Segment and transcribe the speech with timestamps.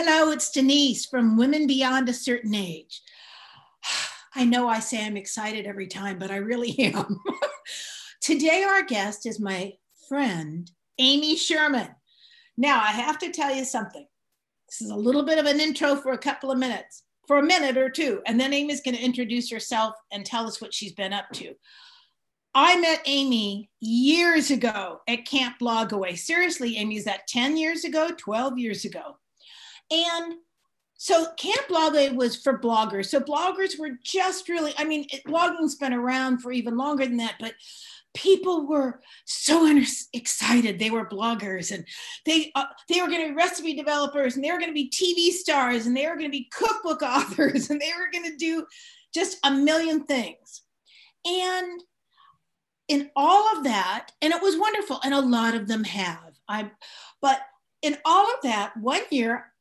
[0.00, 3.02] Hello, it's Denise from Women Beyond a Certain Age.
[4.36, 7.18] I know I say I'm excited every time, but I really am.
[8.20, 9.72] Today, our guest is my
[10.08, 11.88] friend, Amy Sherman.
[12.56, 14.06] Now, I have to tell you something.
[14.68, 17.42] This is a little bit of an intro for a couple of minutes, for a
[17.42, 20.92] minute or two, and then Amy's going to introduce herself and tell us what she's
[20.92, 21.54] been up to.
[22.54, 26.16] I met Amy years ago at Camp Blogaway.
[26.16, 29.16] Seriously, Amy, is that 10 years ago, 12 years ago?
[29.90, 30.34] And
[30.96, 33.06] so Camp Blogaway was for bloggers.
[33.06, 37.18] So bloggers were just really, I mean, it, blogging's been around for even longer than
[37.18, 37.54] that, but
[38.14, 39.72] people were so
[40.12, 40.78] excited.
[40.78, 41.86] They were bloggers and
[42.26, 44.90] they uh, they were going to be recipe developers and they were going to be
[44.90, 48.36] tv stars and they were going to be cookbook authors and they were going to
[48.36, 48.66] do
[49.14, 50.62] just a million things.
[51.24, 51.82] And
[52.88, 56.34] in all of that and it was wonderful and a lot of them have.
[56.48, 56.70] I
[57.22, 57.40] but
[57.82, 59.52] in all of that one year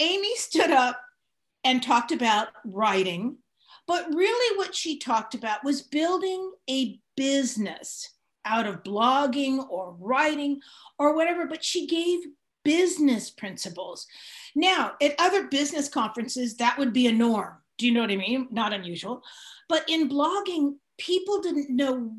[0.00, 1.00] Amy stood up
[1.62, 3.36] and talked about writing,
[3.86, 10.60] but really what she talked about was building a business out of blogging or writing
[10.98, 12.20] or whatever, but she gave
[12.64, 14.06] business principles.
[14.54, 17.54] Now, at other business conferences, that would be a norm.
[17.78, 18.48] Do you know what I mean?
[18.50, 19.22] Not unusual.
[19.68, 22.12] But in blogging, people didn't know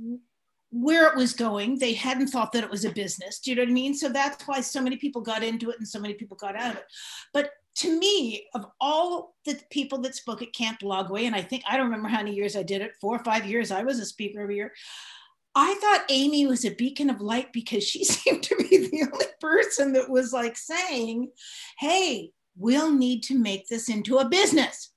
[0.71, 1.77] where it was going.
[1.77, 3.39] They hadn't thought that it was a business.
[3.39, 3.93] Do you know what I mean?
[3.93, 6.71] So that's why so many people got into it and so many people got out
[6.71, 6.85] of it.
[7.33, 11.63] But to me, of all the people that spoke at Camp Blogaway, and I think
[11.69, 13.99] I don't remember how many years I did it, four or five years, I was
[13.99, 14.73] a speaker every year.
[15.53, 19.25] I thought Amy was a beacon of light because she seemed to be the only
[19.39, 21.31] person that was like saying,
[21.79, 24.91] hey, we'll need to make this into a business.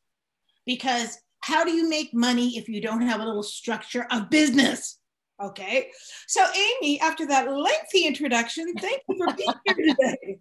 [0.66, 4.98] Because how do you make money if you don't have a little structure of business?
[5.42, 5.90] Okay.
[6.26, 10.38] So, Amy, after that lengthy introduction, thank you for being here today.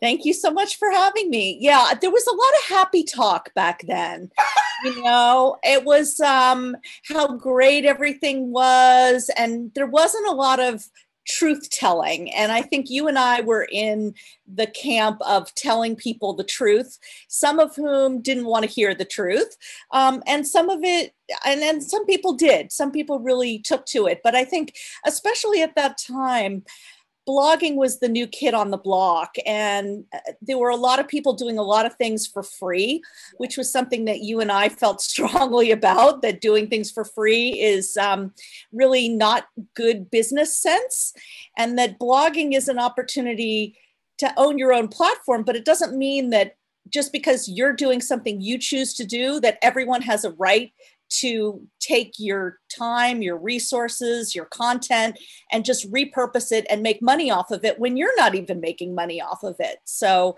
[0.00, 1.58] Thank you so much for having me.
[1.60, 4.30] Yeah, there was a lot of happy talk back then.
[4.84, 10.84] you know, it was um, how great everything was, and there wasn't a lot of
[11.28, 12.32] truth telling.
[12.32, 14.14] And I think you and I were in
[14.52, 16.98] the camp of telling people the truth,
[17.28, 19.56] some of whom didn't want to hear the truth.
[19.92, 21.14] Um, and some of it,
[21.44, 22.72] and then some people did.
[22.72, 24.20] Some people really took to it.
[24.24, 24.74] But I think,
[25.06, 26.64] especially at that time,
[27.28, 31.06] blogging was the new kid on the block and uh, there were a lot of
[31.06, 33.02] people doing a lot of things for free
[33.36, 37.60] which was something that you and i felt strongly about that doing things for free
[37.60, 38.32] is um,
[38.72, 41.12] really not good business sense
[41.56, 43.76] and that blogging is an opportunity
[44.18, 46.56] to own your own platform but it doesn't mean that
[46.88, 50.72] just because you're doing something you choose to do that everyone has a right
[51.10, 55.18] to take your time, your resources, your content,
[55.52, 58.94] and just repurpose it and make money off of it when you're not even making
[58.94, 59.78] money off of it.
[59.84, 60.36] So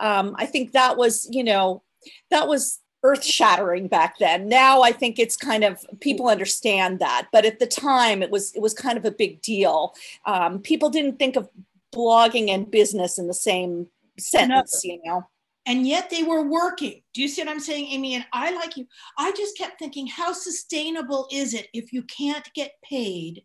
[0.00, 1.82] um, I think that was, you know,
[2.30, 4.48] that was earth shattering back then.
[4.48, 8.54] Now I think it's kind of people understand that, but at the time it was
[8.54, 9.94] it was kind of a big deal.
[10.24, 11.48] Um, people didn't think of
[11.94, 13.88] blogging and business in the same
[14.18, 14.92] sentence, no.
[14.92, 15.26] you know
[15.66, 17.02] and yet they were working.
[17.14, 18.14] Do you see what I'm saying, Amy?
[18.14, 18.86] And I like you.
[19.18, 23.42] I just kept thinking, how sustainable is it if you can't get paid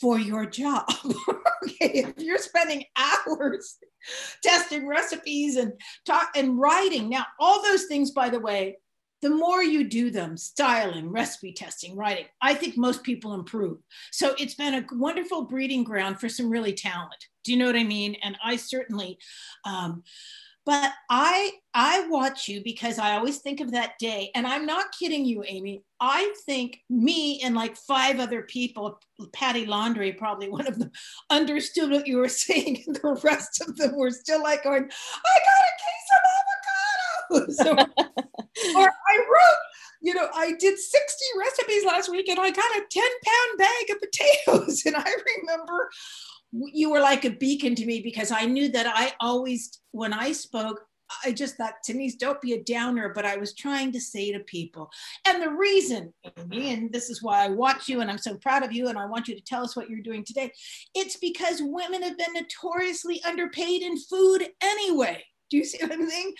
[0.00, 0.84] for your job?
[1.64, 3.78] okay, if you're spending hours
[4.42, 5.72] testing recipes and
[6.04, 7.08] talk and writing.
[7.08, 8.76] Now, all those things, by the way,
[9.22, 13.78] the more you do them, styling, recipe testing, writing, I think most people improve.
[14.12, 17.24] So it's been a wonderful breeding ground for some really talent.
[17.42, 18.16] Do you know what I mean?
[18.22, 19.18] And I certainly
[19.64, 20.02] um,
[20.66, 24.30] but i i watch you because i always think of that day.
[24.34, 25.82] And i'm not kidding you amy.
[26.00, 29.00] I think me and like five other people
[29.32, 30.90] Patti Londre probably one of them
[31.30, 35.38] understood what you were saying and the rest of them were still like going i
[35.48, 36.54] got a case of avocados!
[37.54, 39.64] So, or i wrote
[40.04, 43.90] you know, I did 60 recipes last week and I got a 10 pound bag
[43.90, 44.82] of potatoes.
[44.84, 45.10] And I
[45.40, 45.90] remember
[46.72, 50.32] you were like a beacon to me because I knew that I always, when I
[50.32, 50.80] spoke,
[51.24, 54.40] I just thought, Denise, don't be a downer, but I was trying to say to
[54.40, 54.90] people.
[55.26, 58.62] And the reason, Amy, and this is why I watch you and I'm so proud
[58.62, 60.50] of you and I want you to tell us what you're doing today,
[60.94, 65.22] it's because women have been notoriously underpaid in food anyway.
[65.50, 66.34] Do you see what I'm saying?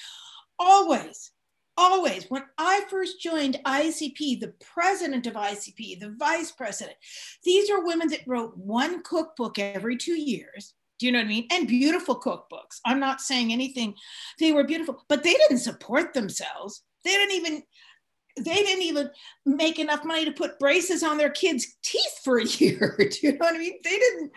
[0.58, 1.32] Always
[1.76, 6.97] always when i first joined icp the president of icp the vice president
[7.44, 10.75] these are women that wrote one cookbook every two years.
[10.99, 11.47] Do you know what i mean?
[11.50, 12.81] And beautiful cookbooks.
[12.85, 13.94] I'm not saying anything.
[14.38, 16.82] They were beautiful but they didn't support themselves.
[17.05, 17.62] They didn't even
[18.37, 19.11] they didn't even
[19.47, 22.97] make enough money to put braces on their kids teeth for a year.
[22.99, 23.79] Do you know what i mean?
[23.82, 24.32] They didn't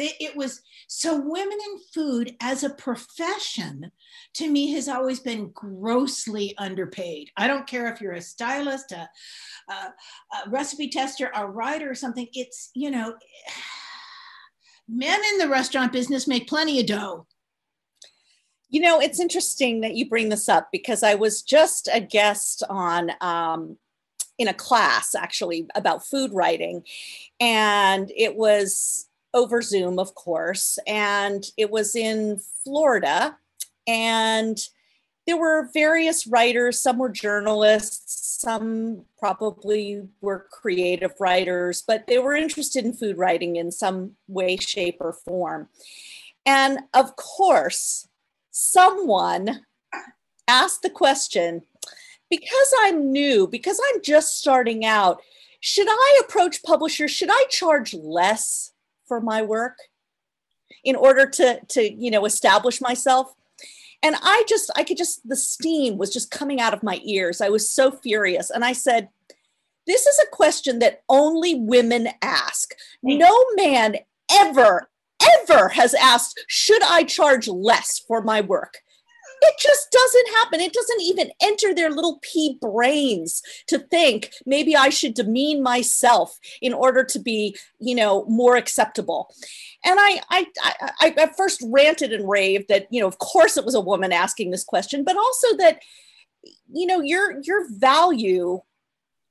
[0.00, 3.90] it was so women in food as a profession
[4.34, 7.30] to me has always been grossly underpaid.
[7.36, 9.08] I don't care if you're a stylist, a,
[9.68, 12.28] a, a recipe tester, a writer, or something.
[12.32, 13.14] It's, you know,
[14.88, 17.26] men in the restaurant business make plenty of dough.
[18.68, 22.62] You know, it's interesting that you bring this up because I was just a guest
[22.70, 23.78] on um,
[24.38, 26.84] in a class actually about food writing,
[27.40, 33.36] and it was over Zoom, of course, and it was in Florida,
[33.86, 34.58] and
[35.26, 36.80] there were various writers.
[36.80, 43.56] Some were journalists, some probably were creative writers, but they were interested in food writing
[43.56, 45.68] in some way, shape, or form.
[46.46, 48.08] And of course,
[48.50, 49.66] someone
[50.48, 51.62] asked the question
[52.28, 55.20] because I'm new, because I'm just starting out,
[55.60, 57.10] should I approach publishers?
[57.10, 58.72] Should I charge less
[59.10, 59.76] for my work
[60.84, 63.34] in order to, to you know, establish myself?
[64.04, 67.40] And I just, I could just, the steam was just coming out of my ears.
[67.40, 68.48] I was so furious.
[68.50, 69.08] And I said,
[69.88, 72.70] this is a question that only women ask.
[73.02, 73.96] No man
[74.30, 74.88] ever,
[75.40, 78.78] ever has asked, should I charge less for my work?
[79.42, 80.60] It just doesn't happen.
[80.60, 86.38] It doesn't even enter their little pea brains to think maybe I should demean myself
[86.60, 89.34] in order to be, you know, more acceptable.
[89.84, 90.46] And I, I,
[91.00, 94.12] I, I first ranted and raved that, you know, of course it was a woman
[94.12, 95.80] asking this question, but also that,
[96.72, 98.60] you know, your your value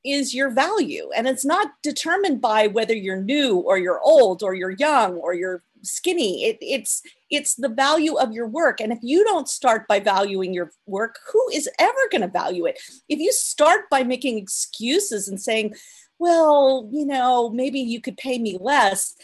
[0.06, 4.54] is your value and it's not determined by whether you're new or you're old or
[4.54, 8.81] you're young or you're skinny it, it's it's the value of your work.
[8.81, 12.66] And if you don't start by valuing your work who is ever going to value
[12.66, 12.80] it?
[13.08, 15.76] If you start by making excuses and saying
[16.18, 19.16] well you know maybe you could pay me less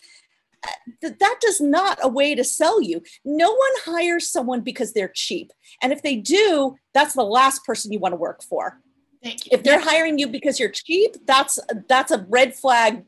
[1.02, 3.04] that does not a way to sell you.
[3.24, 5.52] No one hires someone because they're cheap.
[5.82, 8.80] And if they do that's the last person you want to work for.
[9.52, 13.04] If they're hiring you because you're cheap that's that's a red flag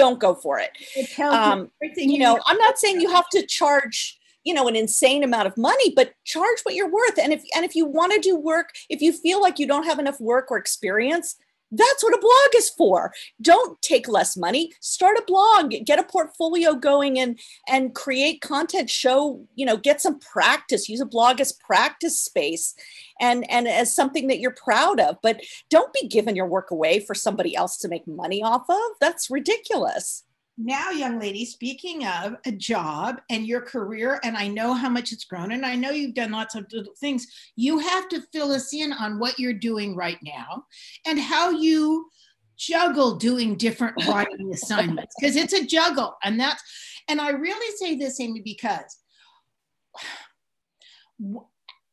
[0.00, 0.70] don't go for it.
[0.96, 4.74] it um, you, you know, I'm not saying you have to charge you know an
[4.74, 8.10] insane amount of money but charge what you're worth and if and if you want
[8.14, 11.36] to do work if you feel like you don't have enough work or experience
[11.72, 13.12] that's what a blog is for.
[13.40, 14.72] Don't take less money.
[14.80, 15.74] Start a blog.
[15.84, 17.38] Get a portfolio going and
[17.68, 18.90] and create content.
[18.90, 20.88] Show you know get some practice.
[20.88, 22.74] Use a blog as practice space
[23.20, 25.16] and and as something that you're proud of.
[25.22, 28.92] But don't be giving your work away for somebody else to make money off of.
[29.00, 30.24] That's ridiculous
[30.58, 35.12] now young lady speaking of a job and your career and i know how much
[35.12, 37.26] it's grown and i know you've done lots of little things
[37.56, 40.64] you have to fill us in on what you're doing right now
[41.06, 42.08] and how you
[42.56, 46.62] juggle doing different writing assignments because it's a juggle and that's
[47.08, 48.98] and i really say this amy because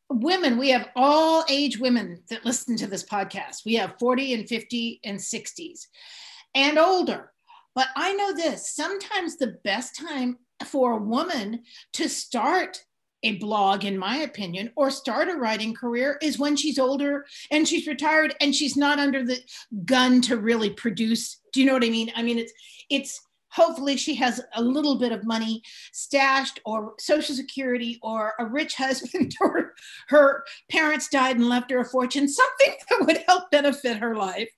[0.09, 3.65] women, we have all age women that listen to this podcast.
[3.65, 5.87] We have 40 and 50 and 60s
[6.55, 7.33] and older.
[7.77, 11.61] But I know this sometimes the best time for a woman
[11.93, 12.83] to start
[13.21, 17.67] a blog, in my opinion, or start a writing career is when she's older and
[17.67, 19.39] she's retired and she's not under the
[19.85, 21.39] gun to really produce.
[21.53, 22.11] Do you know what I mean?
[22.15, 22.53] I mean, it's,
[22.89, 25.61] it's, hopefully she has a little bit of money
[25.93, 29.75] stashed or social security or a rich husband or
[30.07, 34.49] her parents died and left her a fortune something that would help benefit her life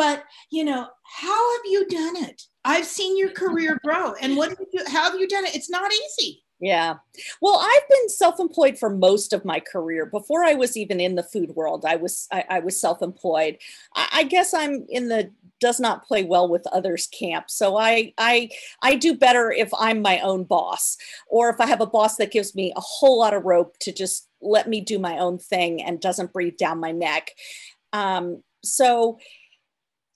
[0.00, 4.48] but you know how have you done it i've seen your career grow and what
[4.48, 6.96] have you how have you done it it's not easy yeah.
[7.40, 10.04] Well, I've been self-employed for most of my career.
[10.04, 13.56] Before I was even in the food world, I was I, I was self-employed.
[13.96, 17.46] I, I, guess I'm in the does not play well with others camp.
[17.48, 18.50] So I I
[18.82, 22.30] I do better if I'm my own boss or if I have a boss that
[22.30, 25.82] gives me a whole lot of rope to just let me do my own thing
[25.82, 27.30] and doesn't breathe down my neck.
[27.94, 29.18] Um, so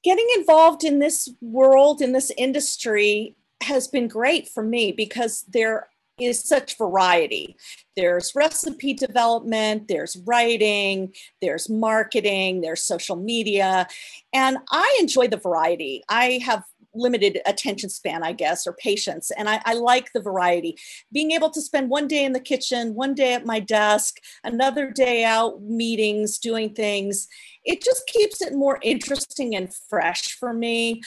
[0.04, 5.88] getting involved in this world in this industry has been great for me because there
[6.20, 7.56] is such variety.
[7.96, 13.88] There's recipe development, there's writing, there's marketing, there's social media.
[14.32, 16.04] And I enjoy the variety.
[16.08, 16.62] I have
[16.94, 19.32] limited attention span, I guess, or patience.
[19.32, 20.78] And I, I, like the variety.
[21.12, 24.90] Being able to spend one day in the kitchen, one day at my desk, another
[24.90, 27.26] day out meetings, doing things,
[27.64, 31.02] it just keeps it more interesting and fresh for me.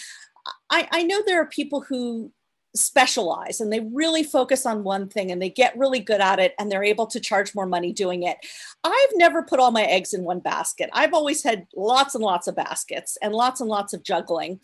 [0.69, 2.31] I, I know there are people who
[2.77, 6.53] specialize and they really focus on one thing and they get really good at it
[6.57, 8.37] and they're able to charge more money doing it.
[8.83, 10.89] I've never put all my eggs in one basket.
[10.93, 14.59] I've always had lots and lots of baskets and lots and lots of juggling.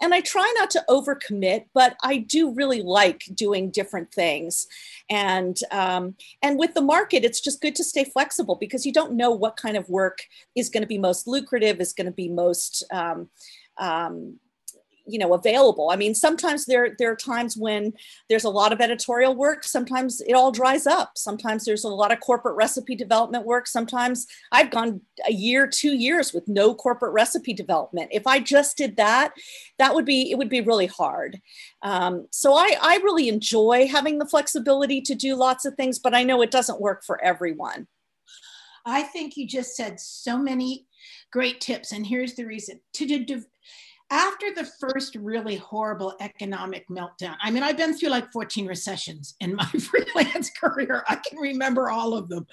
[0.00, 4.66] And I try not to overcommit, but I do really like doing different things.
[5.08, 9.12] And um, and with the market, it's just good to stay flexible because you don't
[9.12, 10.18] know what kind of work
[10.54, 13.28] is going to be most lucrative, is going to be most um,
[13.78, 14.38] um,
[15.06, 15.90] you know available.
[15.90, 17.92] I mean sometimes there there are times when
[18.28, 21.12] there's a lot of editorial work sometimes it all dries up.
[21.16, 23.66] Sometimes there's a lot of corporate recipe development work.
[23.66, 28.08] Sometimes i've gone a year two years with no corporate recipe development.
[28.12, 29.32] If i just did that
[29.78, 31.40] that would be it would be really hard.
[31.82, 36.14] Um, so I, I really enjoy having the flexibility to do lots of things but
[36.14, 37.86] i know it doesn't work for everyone.
[38.84, 40.86] I think you just said so many
[41.32, 42.80] great tips and here's the reason.
[42.94, 43.42] To, to,
[44.12, 49.34] after the first really horrible economic meltdown, I mean, I've been through like 14 recessions
[49.40, 51.02] in my freelance career.
[51.08, 52.46] I can remember all of them.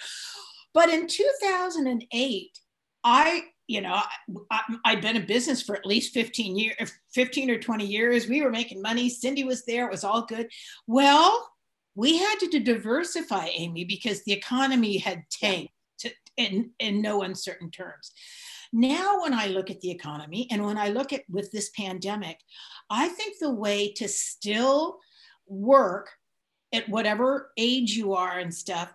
[0.74, 2.60] But in 2008,
[3.04, 4.02] I, you know,
[4.50, 8.30] I, had been in business for at least 15 years, 15 or 20 years.
[8.30, 9.10] We were making money.
[9.10, 9.86] Cindy was there.
[9.86, 10.50] It was all good.
[10.88, 11.50] Well,
[11.94, 17.70] we had to diversify, Amy, because the economy had tanked to, in, in no uncertain
[17.70, 18.14] terms.
[18.72, 22.40] Now, when I look at the economy and when I look at with this pandemic,
[22.90, 25.00] I think the way to still
[25.48, 26.12] work
[26.72, 28.94] at whatever age you are and stuff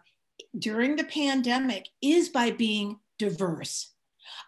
[0.58, 3.92] during the pandemic is by being diverse.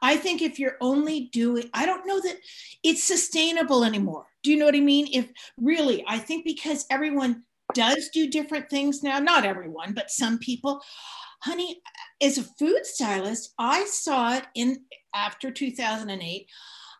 [0.00, 2.36] I think if you're only doing, I don't know that
[2.82, 4.26] it's sustainable anymore.
[4.42, 5.08] Do you know what I mean?
[5.12, 7.42] If really, I think because everyone
[7.74, 10.80] does do different things now, not everyone, but some people,
[11.40, 11.80] honey,
[12.20, 16.48] as a food stylist, I saw it in after 2008.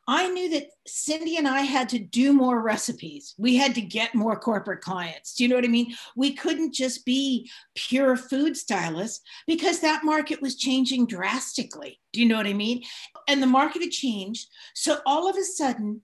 [0.09, 3.35] I knew that Cindy and I had to do more recipes.
[3.39, 5.35] We had to get more corporate clients.
[5.35, 5.97] Do you know what I mean?
[6.15, 11.99] We couldn't just be pure food stylists because that market was changing drastically.
[12.13, 12.85] Do you know what I mean?
[13.27, 14.49] And the market had changed.
[14.75, 16.03] So all of a sudden,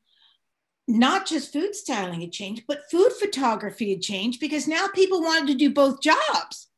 [0.89, 5.47] not just food styling had changed, but food photography had changed because now people wanted
[5.47, 6.72] to do both jobs.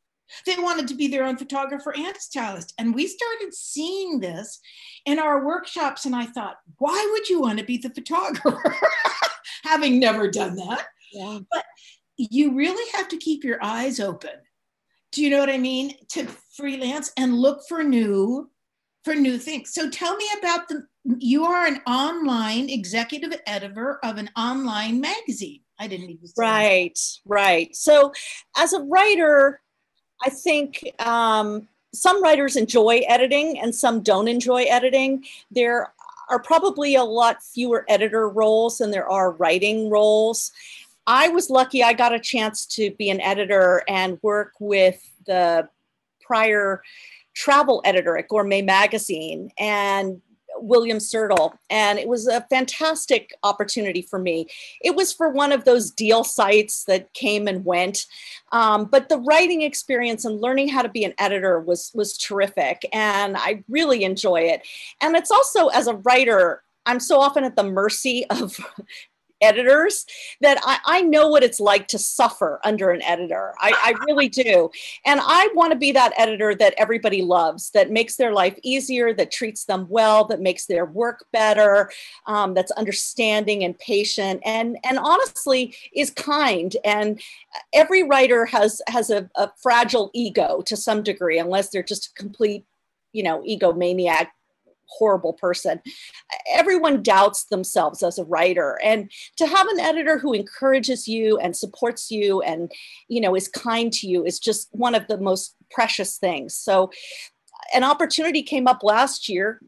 [0.47, 2.75] They wanted to be their own photographer and stylist.
[2.78, 4.61] And we started seeing this
[5.07, 6.07] in our workshops.
[6.07, 8.75] And I thought, why would you want to be the photographer?
[9.64, 10.87] Having never done that.
[11.12, 11.38] Yeah.
[11.50, 11.64] But
[12.16, 14.31] you really have to keep your eyes open.
[15.12, 15.95] Do you know what I mean?
[16.11, 16.26] To
[16.57, 18.50] freelance and look for new
[19.04, 19.73] for new things.
[19.73, 20.87] So tell me about the
[21.19, 25.61] you are an online executive editor of an online magazine.
[25.78, 27.19] I didn't even Right, that.
[27.26, 27.76] right.
[27.76, 28.12] So
[28.57, 29.61] as a writer,
[30.25, 35.25] I think um, some writers enjoy editing and some don't enjoy editing.
[35.50, 35.93] There
[36.31, 40.52] are probably a lot fewer editor roles than there are writing roles.
[41.07, 45.69] I was lucky I got a chance to be an editor and work with the
[46.23, 46.83] prior
[47.35, 49.50] travel editor at Gourmet Magazine.
[49.59, 50.23] And
[50.59, 54.47] William Sertl, and it was a fantastic opportunity for me.
[54.83, 58.07] It was for one of those deal sites that came and went,
[58.53, 62.87] um, but the writing experience and learning how to be an editor was was terrific,
[62.93, 64.67] and I really enjoy it.
[65.01, 68.59] And it's also as a writer, I'm so often at the mercy of
[69.45, 70.07] editors
[70.41, 73.55] that I, I, know what it's like to suffer under an editor.
[73.59, 74.71] I, I really do.
[75.05, 79.13] And I want to be that editor that everybody loves, that makes their life easier,
[79.15, 81.91] that treats them well, that makes their work better,
[82.27, 86.77] um, that's understanding and patient, and, and honestly is kind.
[86.85, 87.21] And
[87.73, 92.15] every writer has, has a, a fragile ego to some degree, unless they're just a
[92.15, 92.65] complete
[93.15, 94.29] you know egomaniac
[94.87, 95.81] horrible person.
[96.49, 98.79] Everyone doubts themselves as a writer.
[98.83, 102.71] And to have an editor who encourages you and supports you and,
[103.09, 106.55] you know, is kind to you is just one of the most precious things.
[106.55, 106.91] So
[107.75, 109.61] an opportunity came up last year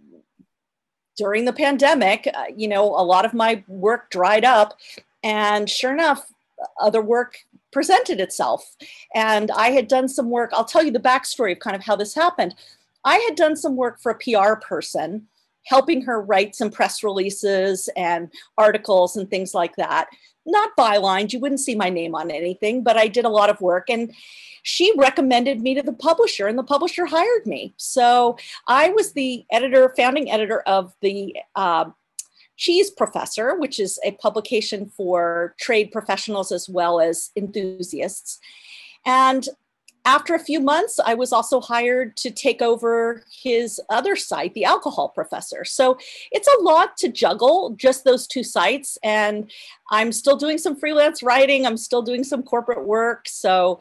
[1.17, 2.29] during the pandemic.
[2.33, 4.79] Uh, you know, a lot of my work dried up.
[5.23, 6.27] And sure enough,
[6.81, 7.39] other work
[7.73, 8.77] presented itself.
[9.15, 10.51] And I had done some work.
[10.53, 12.55] I'll tell you the backstory of kind of how this happened.
[13.07, 15.29] I had done some work for a PR person,
[15.65, 20.09] helping her write some press releases and articles and things like that.
[20.45, 23.61] Not bylines, you wouldn't see my name on anything, but I did a lot of
[23.61, 23.89] work.
[23.89, 24.13] And
[24.63, 27.75] she recommended me to the publisher, and the publisher hired me.
[27.77, 28.37] So
[28.67, 31.87] I was the editor, founding editor of the uh,
[32.57, 38.41] Cheese Professor, which is a publication for trade professionals as well as enthusiasts.
[39.05, 39.49] And
[40.07, 44.65] after a few months, I was also hired to take over his other site, The
[44.65, 45.65] Alcohol Professor.
[45.65, 45.99] So
[46.31, 48.97] it's a lot to juggle, just those two sites.
[49.03, 49.51] And
[49.91, 53.29] I'm still doing some freelance writing, I'm still doing some corporate work.
[53.29, 53.81] So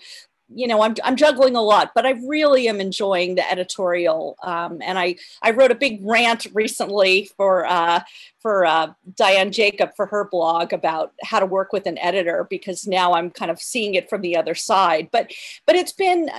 [0.53, 4.37] you know, I'm, I'm juggling a lot, but I really am enjoying the editorial.
[4.43, 8.01] Um, and I, I wrote a big rant recently for, uh,
[8.45, 12.85] for uh, Diane Jacob for her blog about how to work with an editor because
[12.85, 15.09] now I'm kind of seeing it from the other side.
[15.11, 15.31] But
[15.65, 16.29] but it's been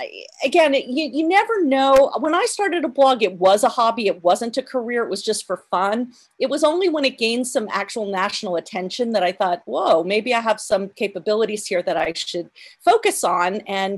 [0.41, 2.13] again, you, you never know.
[2.17, 4.07] When I started a blog, it was a hobby.
[4.07, 5.03] It wasn't a career.
[5.03, 6.13] It was just for fun.
[6.39, 10.33] It was only when it gained some actual national attention that I thought, whoa, maybe
[10.33, 12.49] I have some capabilities here that I should
[12.79, 13.96] focus on and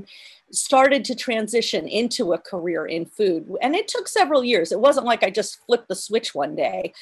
[0.52, 3.50] started to transition into a career in food.
[3.62, 4.72] And it took several years.
[4.72, 6.92] It wasn't like I just flipped the switch one day.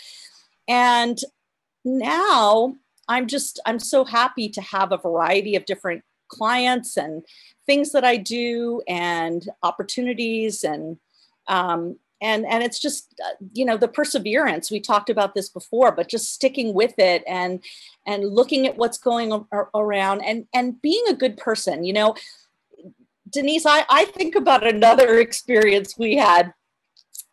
[0.66, 1.18] And
[1.84, 2.74] now
[3.08, 7.24] I'm just, I'm so happy to have a variety of different clients and
[7.66, 10.98] things that I do and opportunities and,
[11.46, 15.92] um, and and it's just uh, you know the perseverance we talked about this before
[15.92, 17.62] but just sticking with it and
[18.06, 22.14] and looking at what's going around and and being a good person you know
[23.30, 26.52] denise i i think about another experience we had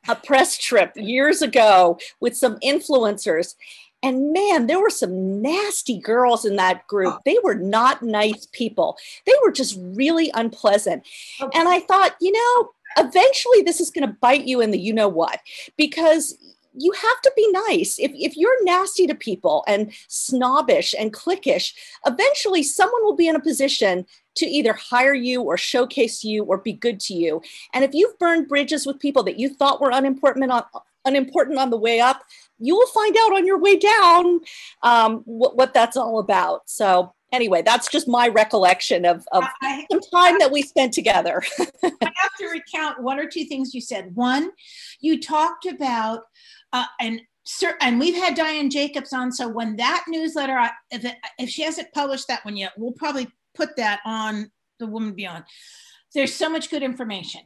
[0.08, 3.56] a press trip years ago with some influencers.
[4.04, 7.16] And man, there were some nasty girls in that group.
[7.16, 7.22] Oh.
[7.26, 8.98] They were not nice people.
[9.26, 11.08] They were just really unpleasant.
[11.42, 11.50] Oh.
[11.54, 14.94] And I thought, you know, eventually this is going to bite you in the you
[14.94, 15.40] know what,
[15.78, 16.38] because
[16.78, 17.98] you have to be nice.
[17.98, 21.74] If, if you're nasty to people and snobbish and cliquish,
[22.06, 24.06] eventually someone will be in a position
[24.36, 27.42] to either hire you or showcase you or be good to you.
[27.74, 30.64] And if you've burned bridges with people that you thought were unimportant on,
[31.06, 32.24] unimportant on the way up,
[32.60, 34.40] you will find out on your way down
[34.84, 36.70] um, what, what that's all about.
[36.70, 41.44] So anyway, that's just my recollection of, of I, some time that we spent together.
[41.60, 44.16] I have to recount one or two things you said.
[44.16, 44.52] One,
[45.00, 46.24] you talked about,
[46.74, 47.22] uh, and
[47.80, 49.32] and we've had Diane Jacobs on.
[49.32, 53.28] So when that newsletter, if, it, if she hasn't published that one yet, we'll probably
[53.56, 55.46] put that on the Woman Beyond.
[56.14, 57.42] There's so much good information.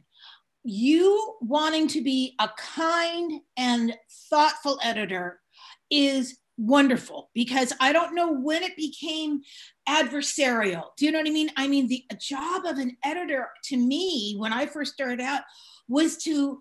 [0.64, 3.96] You wanting to be a kind and
[4.28, 5.40] thoughtful editor
[5.90, 9.40] is wonderful because I don't know when it became
[9.88, 10.88] adversarial.
[10.98, 11.50] Do you know what I mean?
[11.56, 15.42] I mean, the job of an editor to me when I first started out
[15.88, 16.60] was to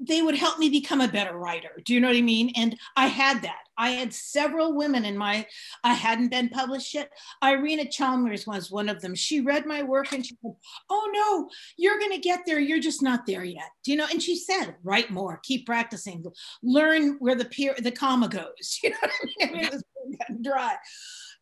[0.00, 1.80] they would help me become a better writer.
[1.84, 2.52] Do you know what I mean?
[2.56, 3.60] And I had that.
[3.80, 5.46] I had several women in my,
[5.82, 7.10] I hadn't been published yet.
[7.42, 9.14] Irena Chalmers was one of them.
[9.14, 10.52] She read my work and she said,
[10.90, 12.60] Oh no, you're going to get there.
[12.60, 13.70] You're just not there yet.
[13.82, 14.06] Do you know?
[14.10, 16.22] And she said, Write more, keep practicing,
[16.62, 18.78] learn where the peer, the comma goes.
[18.82, 19.48] You know what I mean?
[19.48, 20.76] I mean it was dry.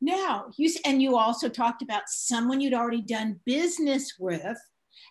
[0.01, 4.57] Now, you, and you also talked about someone you'd already done business with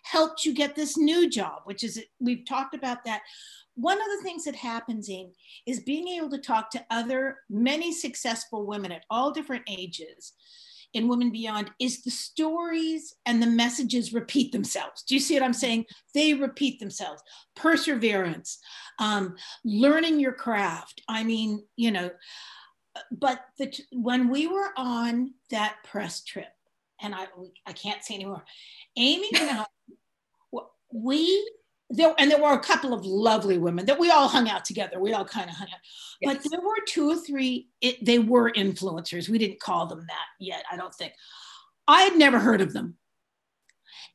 [0.04, 3.22] helped you get this new job, which is, we've talked about that.
[3.78, 5.30] One of the things that happens in
[5.64, 10.32] is being able to talk to other, many successful women at all different ages
[10.94, 15.04] in Women Beyond is the stories and the messages repeat themselves.
[15.04, 15.84] Do you see what I'm saying?
[16.12, 17.22] They repeat themselves.
[17.54, 18.58] Perseverance,
[18.98, 21.00] um, learning your craft.
[21.08, 22.10] I mean, you know,
[23.12, 26.48] but the, when we were on that press trip,
[27.00, 27.26] and I,
[27.64, 28.44] I can't say anymore,
[28.96, 29.66] Amy and I
[30.92, 31.50] we
[31.90, 35.00] there and there were a couple of lovely women that we all hung out together.
[35.00, 35.80] We all kind of hung out,
[36.20, 36.34] yes.
[36.34, 37.68] but there were two or three.
[37.80, 39.28] It, they were influencers.
[39.28, 40.64] We didn't call them that yet.
[40.70, 41.14] I don't think.
[41.86, 42.96] I had never heard of them.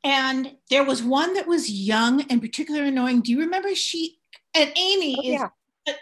[0.04, 3.22] And there was one that was young and particularly annoying.
[3.22, 4.20] Do you remember she
[4.54, 5.42] and Amy oh, is
[5.88, 5.96] yeah.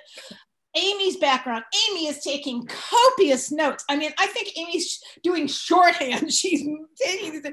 [0.75, 1.63] Amy's background.
[1.89, 3.83] Amy is taking copious notes.
[3.89, 6.33] I mean, I think Amy's doing shorthand.
[6.33, 6.65] She's
[7.01, 7.43] taking,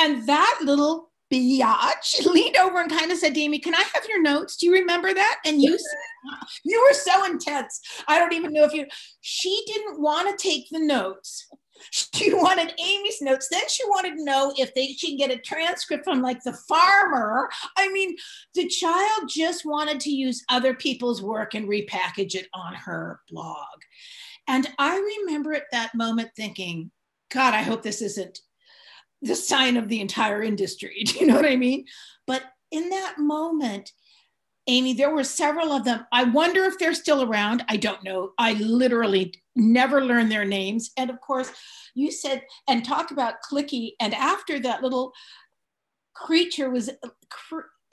[0.00, 4.22] and that little biatch leaned over and kind of said Amy, Can I have your
[4.22, 4.56] notes?
[4.56, 5.40] Do you remember that?
[5.44, 5.78] And you
[6.64, 7.80] you were so intense.
[8.08, 8.86] I don't even know if you
[9.20, 11.46] she didn't want to take the notes.
[11.90, 13.48] She wanted Amy's notes.
[13.50, 16.56] Then she wanted to know if they she can get a transcript from like the
[16.68, 17.48] farmer.
[17.76, 18.16] I mean,
[18.54, 23.66] the child just wanted to use other people's work and repackage it on her blog.
[24.48, 26.90] And I remember at that moment thinking,
[27.32, 28.40] God, I hope this isn't
[29.26, 31.02] the sign of the entire industry.
[31.06, 31.86] Do you know what I mean?
[32.26, 33.92] But in that moment,
[34.68, 36.04] Amy, there were several of them.
[36.12, 37.64] I wonder if they're still around.
[37.68, 38.32] I don't know.
[38.36, 40.90] I literally never learned their names.
[40.96, 41.52] And of course,
[41.94, 43.92] you said, and talk about clicky.
[44.00, 45.12] And after that little
[46.14, 46.90] creature was,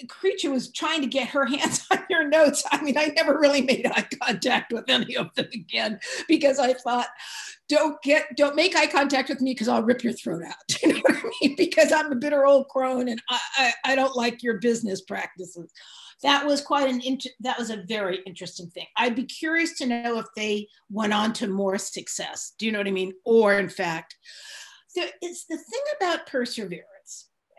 [0.08, 2.63] creature was trying to get her hands on your notes.
[2.71, 6.73] I mean, I never really made eye contact with any of them again because I
[6.73, 7.08] thought,
[7.69, 10.56] don't get, don't make eye contact with me because I'll rip your throat out.
[10.84, 11.56] You know what I mean?
[11.56, 15.71] Because I'm a bitter old crone and I, I, I don't like your business practices.
[16.21, 18.88] That was quite an, int- that was a very interesting thing.
[18.97, 22.53] I'd be curious to know if they went on to more success.
[22.58, 23.13] Do you know what I mean?
[23.23, 24.17] Or in fact,
[24.95, 26.88] there is the thing about perseverance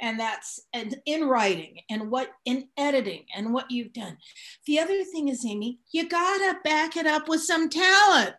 [0.05, 4.19] and that's and in writing and what in editing and what you've done.
[4.67, 8.37] The other thing is amy you gotta back it up with some talent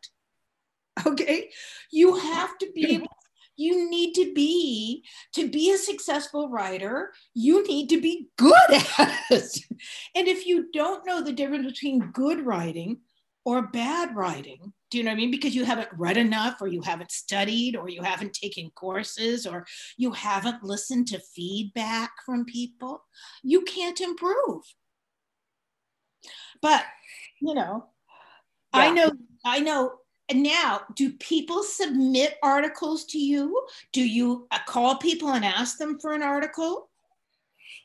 [1.05, 1.49] okay?
[1.91, 3.07] You have to be able
[3.57, 9.19] you need to be to be a successful writer you need to be good at
[9.29, 9.57] it.
[10.13, 12.99] And if you don't know the difference between good writing
[13.45, 15.31] or bad writing do you know what I mean?
[15.31, 19.65] Because you haven't read enough, or you haven't studied, or you haven't taken courses, or
[19.97, 23.03] you haven't listened to feedback from people.
[23.43, 24.63] You can't improve.
[26.61, 26.85] But,
[27.41, 27.87] you know,
[28.73, 28.79] yeah.
[28.79, 29.11] I know,
[29.43, 29.95] I know.
[30.29, 33.65] and Now, do people submit articles to you?
[33.91, 36.89] Do you uh, call people and ask them for an article?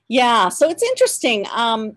[0.06, 1.44] Yeah, so it's interesting.
[1.52, 1.96] Um,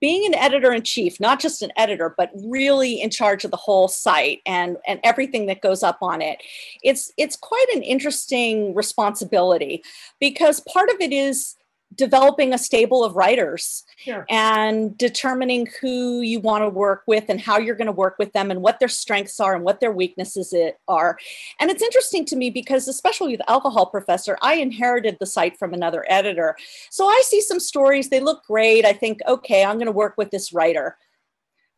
[0.00, 3.56] being an editor in chief, not just an editor, but really in charge of the
[3.56, 6.42] whole site and, and everything that goes up on it,
[6.82, 9.82] it's it's quite an interesting responsibility
[10.20, 11.56] because part of it is
[11.96, 14.24] developing a stable of writers sure.
[14.28, 18.32] and determining who you want to work with and how you're going to work with
[18.32, 20.54] them and what their strengths are and what their weaknesses
[20.88, 21.18] are.
[21.60, 25.74] And it's interesting to me because, especially with Alcohol Professor, I inherited the site from
[25.74, 26.56] another editor.
[26.90, 28.84] So I see some stories, they look great.
[28.84, 30.96] I think, okay, I'm going to work with this writer.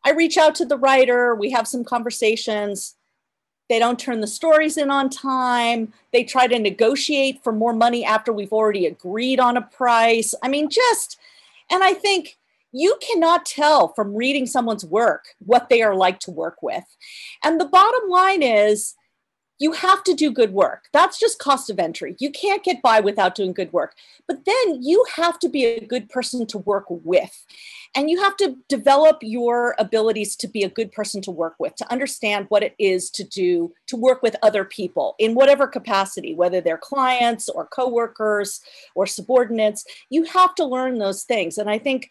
[0.04, 2.94] I reach out to the writer, we have some conversations
[3.68, 5.92] they don't turn the stories in on time.
[6.12, 10.35] They try to negotiate for more money after we've already agreed on a price.
[10.42, 11.18] I mean, just,
[11.70, 12.38] and I think
[12.72, 16.85] you cannot tell from reading someone's work what they are like to work with.
[17.42, 18.94] And the bottom line is,
[19.58, 20.84] you have to do good work.
[20.92, 22.16] That's just cost of entry.
[22.18, 23.94] You can't get by without doing good work.
[24.26, 27.44] But then you have to be a good person to work with.
[27.94, 31.74] And you have to develop your abilities to be a good person to work with,
[31.76, 36.34] to understand what it is to do, to work with other people in whatever capacity,
[36.34, 38.60] whether they're clients or coworkers
[38.94, 39.84] or subordinates.
[40.10, 41.58] You have to learn those things.
[41.58, 42.10] And I think,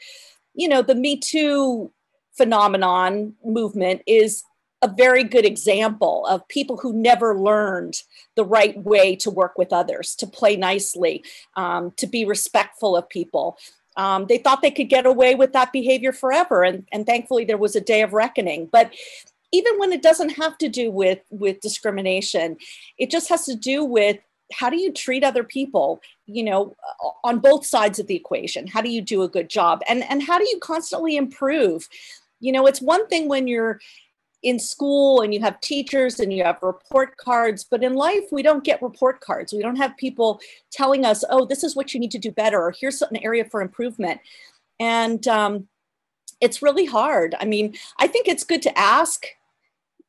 [0.54, 1.92] you know, the Me Too
[2.36, 4.44] phenomenon movement is
[4.82, 8.04] a very good example of people who never learned
[8.36, 11.24] the right way to work with others, to play nicely,
[11.56, 13.58] um, to be respectful of people.
[13.96, 17.58] Um, they thought they could get away with that behavior forever, and, and thankfully there
[17.58, 18.70] was a day of reckoning.
[18.72, 18.94] But
[19.52, 22.58] even when it doesn't have to do with with discrimination,
[23.00, 24.18] it just has to do with
[24.54, 26.76] how do you treat other people you know
[27.24, 30.24] on both sides of the equation how do you do a good job and and
[30.24, 31.90] how do you constantly improve
[32.40, 33.80] you know it's one thing when you're
[34.44, 38.44] in school and you have teachers and you have report cards but in life we
[38.44, 39.52] don't get report cards.
[39.52, 40.40] We don't have people
[40.72, 43.46] telling us oh this is what you need to do better or here's an area
[43.46, 44.22] for improvement.
[44.80, 45.68] And um,
[46.40, 47.36] it's really hard.
[47.40, 49.26] I mean i think it's good to ask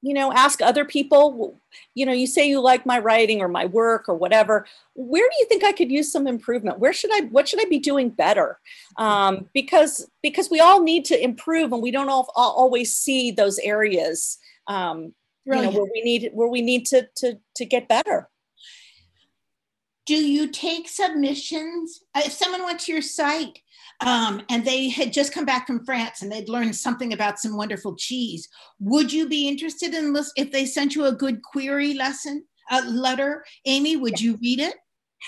[0.01, 1.59] you know ask other people
[1.95, 5.37] you know you say you like my writing or my work or whatever where do
[5.41, 6.79] you think i could use some improvement?
[6.79, 8.59] Where should i what should i be doing better?
[8.97, 13.31] Um, because because we all need to improve and we don't all, all always see
[13.31, 15.15] those areas um,
[15.47, 18.29] you know, where we need where we need to to to get better.
[20.07, 22.03] Do you take submissions?
[22.17, 23.61] If someone went to your site
[24.01, 27.57] um, and they had just come back from France and they'd learned something about some
[27.57, 28.49] wonderful cheese.
[28.81, 32.83] Would you be interested in this if they sent you a good query lesson, a
[32.83, 33.45] letter?
[33.67, 34.75] Amy, would you read it?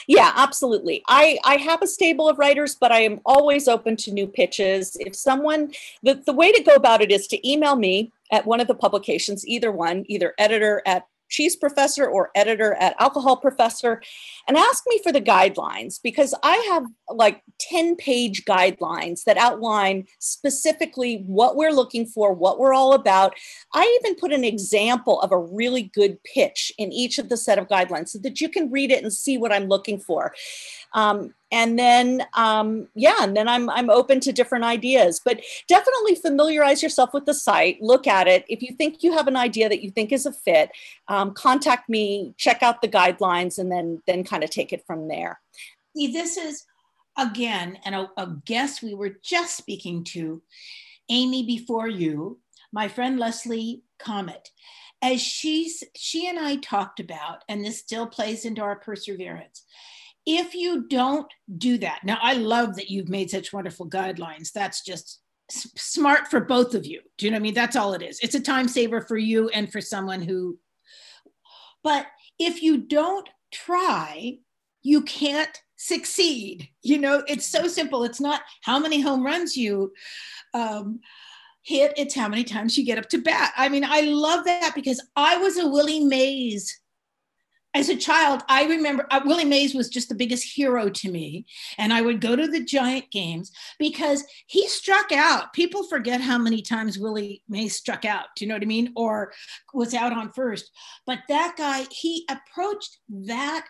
[0.06, 1.02] Yeah, absolutely.
[1.08, 4.96] I, I have a stable of writers, but I am always open to new pitches.
[5.00, 5.72] If someone,
[6.04, 8.74] the, the way to go about it is to email me at one of the
[8.76, 14.02] publications, either one, either editor at cheese professor or editor at alcohol professor
[14.46, 20.06] and ask me for the guidelines because i have like 10 page guidelines that outline
[20.18, 23.34] specifically what we're looking for what we're all about.
[23.74, 27.58] I even put an example of a really good pitch in each of the set
[27.58, 30.34] of guidelines so that you can read it and see what i'm looking for.
[30.94, 36.14] Um, and then um, yeah and then I'm, I'm open to different ideas but definitely
[36.14, 38.44] familiarize yourself with the site look at it.
[38.48, 40.70] If you think you have an idea that you think is a fit
[41.08, 45.08] um, contact me check out the guidelines and then then kind of take it from
[45.08, 45.40] there.
[45.96, 46.64] See this is
[47.18, 50.42] again and a, a guest we were just speaking to
[51.08, 52.38] amy before you
[52.72, 54.50] my friend leslie comet.
[55.02, 59.64] As she's she and i talked about and this still plays into our perseverance
[60.26, 64.52] if you don't do that, now I love that you've made such wonderful guidelines.
[64.52, 67.00] That's just smart for both of you.
[67.18, 67.54] Do you know what I mean?
[67.54, 68.20] That's all it is.
[68.22, 70.58] It's a time saver for you and for someone who,
[71.82, 72.06] but
[72.38, 74.38] if you don't try,
[74.82, 76.68] you can't succeed.
[76.82, 78.04] You know, it's so simple.
[78.04, 79.92] It's not how many home runs you
[80.54, 81.00] um,
[81.62, 83.52] hit, it's how many times you get up to bat.
[83.56, 86.80] I mean, I love that because I was a Willie Mays
[87.72, 91.46] as a child, I remember uh, Willie Mays was just the biggest hero to me.
[91.78, 95.52] And I would go to the Giant games because he struck out.
[95.52, 98.26] People forget how many times Willie Mays struck out.
[98.34, 98.92] Do you know what I mean?
[98.96, 99.32] Or
[99.72, 100.70] was out on first.
[101.06, 103.66] But that guy, he approached that,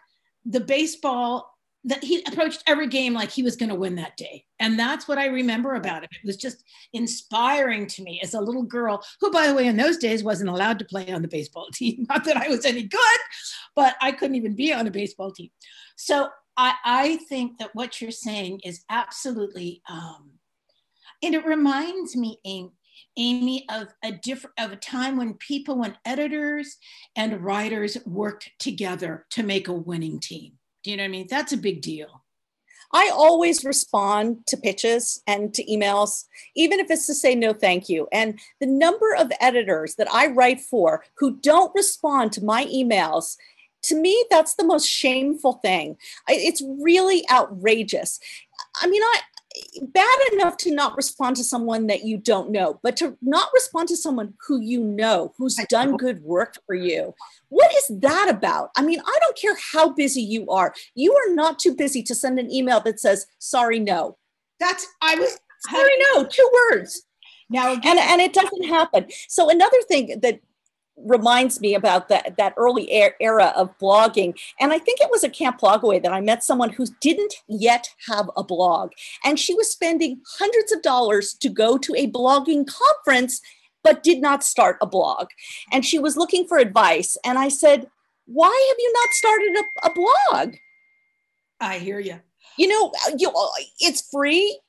[0.46, 4.44] the baseball that he approached every game like he was going to win that day.
[4.58, 6.10] And that's what I remember about it.
[6.12, 6.62] It was just
[6.92, 10.50] inspiring to me as a little girl, who, by the way, in those days wasn't
[10.50, 12.06] allowed to play on the baseball team.
[12.08, 13.20] Not that I was any good,
[13.74, 15.50] but I couldn't even be on a baseball team.
[15.96, 20.32] So I, I think that what you're saying is absolutely, um,
[21.22, 22.72] and it reminds me, Amy,
[23.16, 26.76] Amy, of a different of a time when people, when editors
[27.16, 31.26] and writers worked together to make a winning team do you know what I mean?
[31.28, 32.22] That's a big deal.
[32.92, 36.24] I always respond to pitches and to emails,
[36.56, 38.08] even if it's to say no, thank you.
[38.10, 43.36] And the number of editors that I write for who don't respond to my emails,
[43.84, 45.96] to me, that's the most shameful thing.
[46.28, 48.18] It's really outrageous.
[48.82, 49.20] I mean, I,
[49.82, 53.88] bad enough to not respond to someone that you don't know, but to not respond
[53.88, 57.14] to someone who you know, who's done good work for you.
[57.48, 58.70] What is that about?
[58.76, 60.74] I mean, I don't care how busy you are.
[60.94, 64.16] You are not too busy to send an email that says, sorry, no.
[64.60, 67.02] That's, I was, sorry, no, two words.
[67.48, 69.06] Now, again, and, and it doesn't happen.
[69.28, 70.40] So, another thing that
[71.04, 74.38] reminds me about that that early era of blogging.
[74.58, 77.88] And i think it was at camp blogaway that i met someone who didn't yet
[78.08, 78.92] have a blog.
[79.24, 83.40] And she was spending hundreds of dollars to go to a blogging conference
[83.82, 85.28] but did not start a blog.
[85.72, 87.16] And she was looking for advice.
[87.24, 87.88] And i said
[88.26, 90.54] why have you not started a, a blog?
[91.60, 92.20] I hear you
[92.56, 93.32] you know you,
[93.80, 94.60] it's free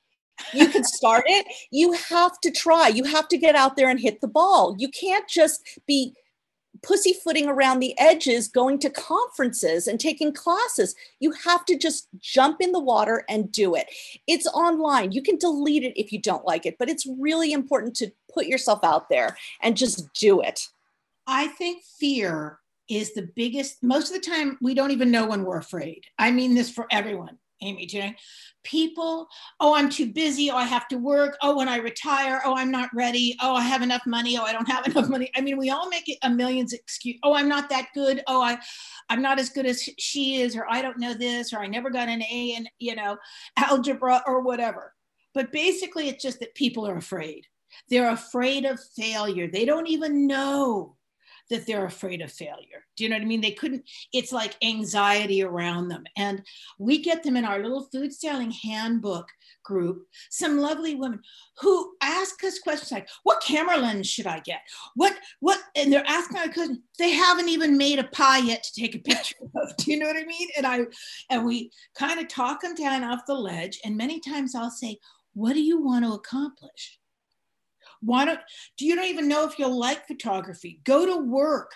[0.54, 1.45] you can start it.
[1.71, 2.88] You have to try.
[2.88, 4.75] You have to get out there and hit the ball.
[4.77, 6.13] You can't just be
[6.84, 10.95] pussyfooting around the edges going to conferences and taking classes.
[11.19, 13.88] You have to just jump in the water and do it.
[14.27, 15.12] It's online.
[15.12, 18.47] You can delete it if you don't like it but it's really important to put
[18.47, 20.67] yourself out there and just do it.
[21.27, 25.43] I think fear is the biggest most of the time we don't even know when
[25.43, 26.04] we're afraid.
[26.17, 28.12] I mean this for everyone Amy, know?
[28.63, 29.28] People,
[29.60, 30.52] oh, I'm too busy.
[30.52, 31.38] Oh, I have to work.
[31.41, 33.36] Oh, when I retire, oh, I'm not ready.
[33.41, 34.38] Oh, I have enough money.
[34.38, 35.32] Oh, I don't have enough money.
[35.36, 37.17] I mean, we all make a millions excuse.
[37.24, 38.21] Oh, I'm not that good.
[38.28, 38.58] Oh, I,
[39.10, 41.89] I'm not as good as she is, or I don't know this, or I never
[41.89, 43.17] got an A in, you know,
[43.58, 44.93] algebra or whatever.
[45.34, 47.45] But basically, it's just that people are afraid.
[47.89, 49.47] They're afraid of failure.
[49.47, 50.97] They don't even know
[51.52, 52.86] that they're afraid of failure.
[52.96, 53.42] Do you know what I mean?
[53.42, 53.84] They couldn't,
[54.14, 56.06] it's like anxiety around them.
[56.16, 56.42] And
[56.80, 59.28] we get them in our little food styling handbook
[59.64, 61.20] group, some lovely women
[61.60, 64.62] who ask us questions like, what camera lens should I get?
[64.96, 68.82] What, what, and they're asking our question, they haven't even made a pie yet to
[68.82, 69.76] take a picture of.
[69.78, 70.48] Do you know what I mean?
[70.56, 70.86] And I,
[71.30, 73.80] and we kind of talk them down off the ledge.
[73.84, 74.98] And many times I'll say,
[75.34, 77.00] what do you want to accomplish?
[78.02, 78.40] Why don't
[78.78, 80.82] do you don't even know if you'll like photography?
[80.84, 81.72] Go to work.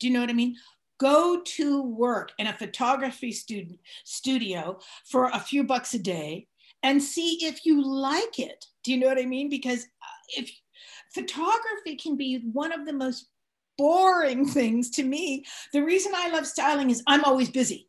[0.00, 0.56] Do you know what I mean?
[0.98, 4.78] Go to work in a photography student studio
[5.10, 6.48] for a few bucks a day
[6.82, 8.64] and see if you like it.
[8.84, 9.48] Do you know what I mean?
[9.48, 10.50] Because uh, if
[11.14, 13.28] photography can be one of the most
[13.76, 17.87] boring things to me, the reason I love styling is I'm always busy.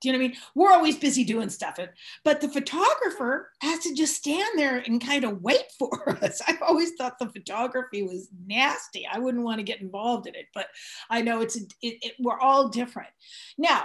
[0.00, 0.36] Do you know what I mean?
[0.54, 1.78] We're always busy doing stuff.
[2.24, 6.40] But the photographer has to just stand there and kind of wait for us.
[6.46, 9.06] I've always thought the photography was nasty.
[9.10, 10.68] I wouldn't want to get involved in it, but
[11.10, 13.10] I know it's, a, it, it, we're all different.
[13.58, 13.84] Now,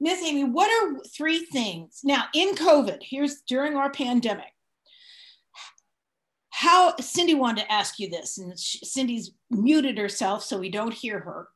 [0.00, 2.00] Miss Amy, what are three things?
[2.04, 4.52] Now, in COVID, here's during our pandemic,
[6.50, 11.18] how Cindy wanted to ask you this, and Cindy's muted herself so we don't hear
[11.18, 11.48] her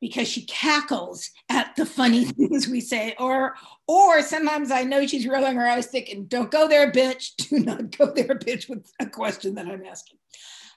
[0.00, 3.14] because she cackles at the funny things we say.
[3.18, 3.54] Or
[3.86, 7.36] or sometimes i know she's rolling her eyes thinking don't go there bitch.
[7.48, 10.18] Do not go there bitch with a question that i'm asking.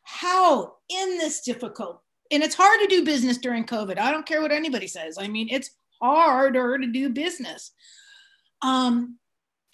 [0.03, 2.01] How in this difficult
[2.31, 3.99] and it's hard to do business during covid.
[3.99, 5.17] I don't care what anybody says.
[5.19, 7.71] I mean it's harder to do business.
[8.61, 9.17] Um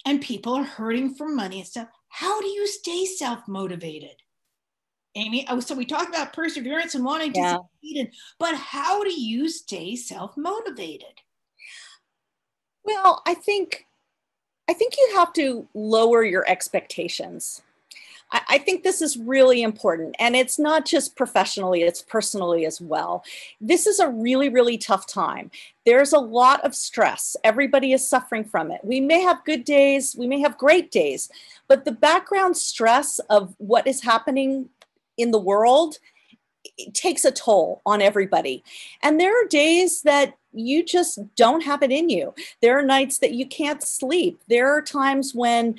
[0.04, 1.88] and people are hurting for money and stuff.
[2.08, 4.22] How do you stay self-motivated
[5.16, 5.46] Amy.
[5.48, 7.56] Oh, so we talked about perseverance and wanting to yeah.
[7.80, 11.20] succeed, but how do you stay self motivated?
[12.84, 13.86] Well, I think
[14.68, 17.62] I think you have to lower your expectations.
[18.32, 20.16] I, I think this is really important.
[20.18, 23.24] And it's not just professionally, it's personally as well.
[23.60, 25.50] This is a really, really tough time.
[25.84, 27.36] There's a lot of stress.
[27.44, 28.80] Everybody is suffering from it.
[28.82, 31.30] We may have good days, we may have great days,
[31.68, 34.68] but the background stress of what is happening
[35.16, 35.98] in the world
[36.78, 38.62] it takes a toll on everybody.
[39.02, 42.34] And there are days that you just don't have it in you.
[42.62, 44.40] There are nights that you can't sleep.
[44.48, 45.76] There are times when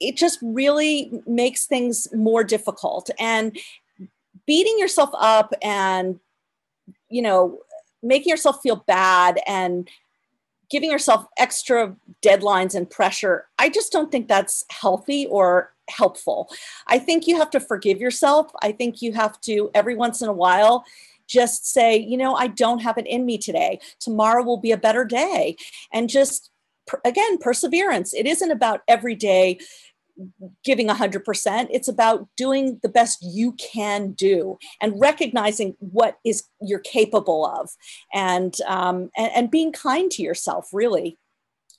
[0.00, 3.10] it just really makes things more difficult.
[3.18, 3.56] And
[4.46, 6.18] beating yourself up and,
[7.08, 7.60] you know,
[8.02, 9.88] making yourself feel bad and
[10.70, 16.50] giving yourself extra deadlines and pressure, I just don't think that's healthy or helpful.
[16.86, 18.50] I think you have to forgive yourself.
[18.62, 20.84] I think you have to, every once in a while,
[21.28, 23.80] just say, you know, I don't have it in me today.
[24.00, 25.56] Tomorrow will be a better day.
[25.92, 26.50] And just,
[27.04, 28.12] again, perseverance.
[28.12, 29.58] It isn't about every day
[30.62, 36.78] giving 100% it's about doing the best you can do and recognizing what is you're
[36.78, 37.70] capable of
[38.12, 41.18] and um, and, and being kind to yourself really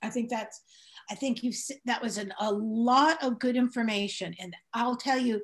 [0.02, 0.62] i think that's
[1.10, 1.52] i think you
[1.86, 5.42] that was an, a lot of good information and i'll tell you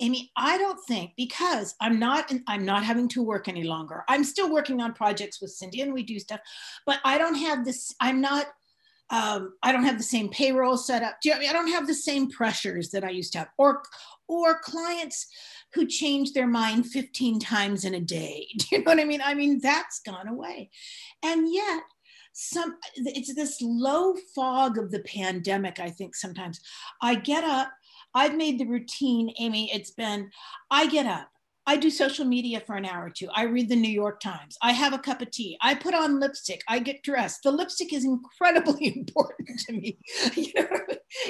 [0.00, 4.24] amy i don't think because i'm not i'm not having to work any longer i'm
[4.24, 6.40] still working on projects with cindy and we do stuff
[6.86, 8.46] but i don't have this i'm not
[9.10, 11.16] um, I don't have the same payroll set up.
[11.20, 11.50] Do you know I, mean?
[11.50, 13.82] I don't have the same pressures that I used to have, or
[14.28, 15.26] or clients
[15.74, 18.46] who change their mind 15 times in a day.
[18.56, 19.20] Do you know what I mean?
[19.22, 20.70] I mean that's gone away,
[21.24, 21.82] and yet
[22.32, 25.80] some it's this low fog of the pandemic.
[25.80, 26.60] I think sometimes
[27.02, 27.70] I get up.
[28.14, 29.72] I've made the routine, Amy.
[29.72, 30.30] It's been
[30.70, 31.29] I get up.
[31.66, 33.28] I do social media for an hour or two.
[33.34, 34.56] I read the New York Times.
[34.62, 35.58] I have a cup of tea.
[35.60, 36.62] I put on lipstick.
[36.68, 37.42] I get dressed.
[37.44, 39.98] The lipstick is incredibly important to me.
[40.40, 40.68] You know,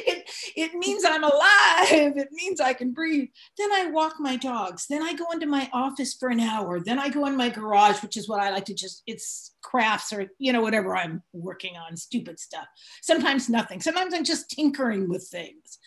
[0.07, 2.17] it, it means I'm alive.
[2.17, 3.29] It means I can breathe.
[3.59, 4.87] Then I walk my dogs.
[4.89, 6.81] Then I go into my office for an hour.
[6.81, 10.13] Then I go in my garage, which is what I like to just, it's crafts
[10.13, 12.67] or, you know, whatever I'm working on, stupid stuff.
[13.03, 13.81] Sometimes nothing.
[13.81, 15.79] Sometimes I'm just tinkering with things.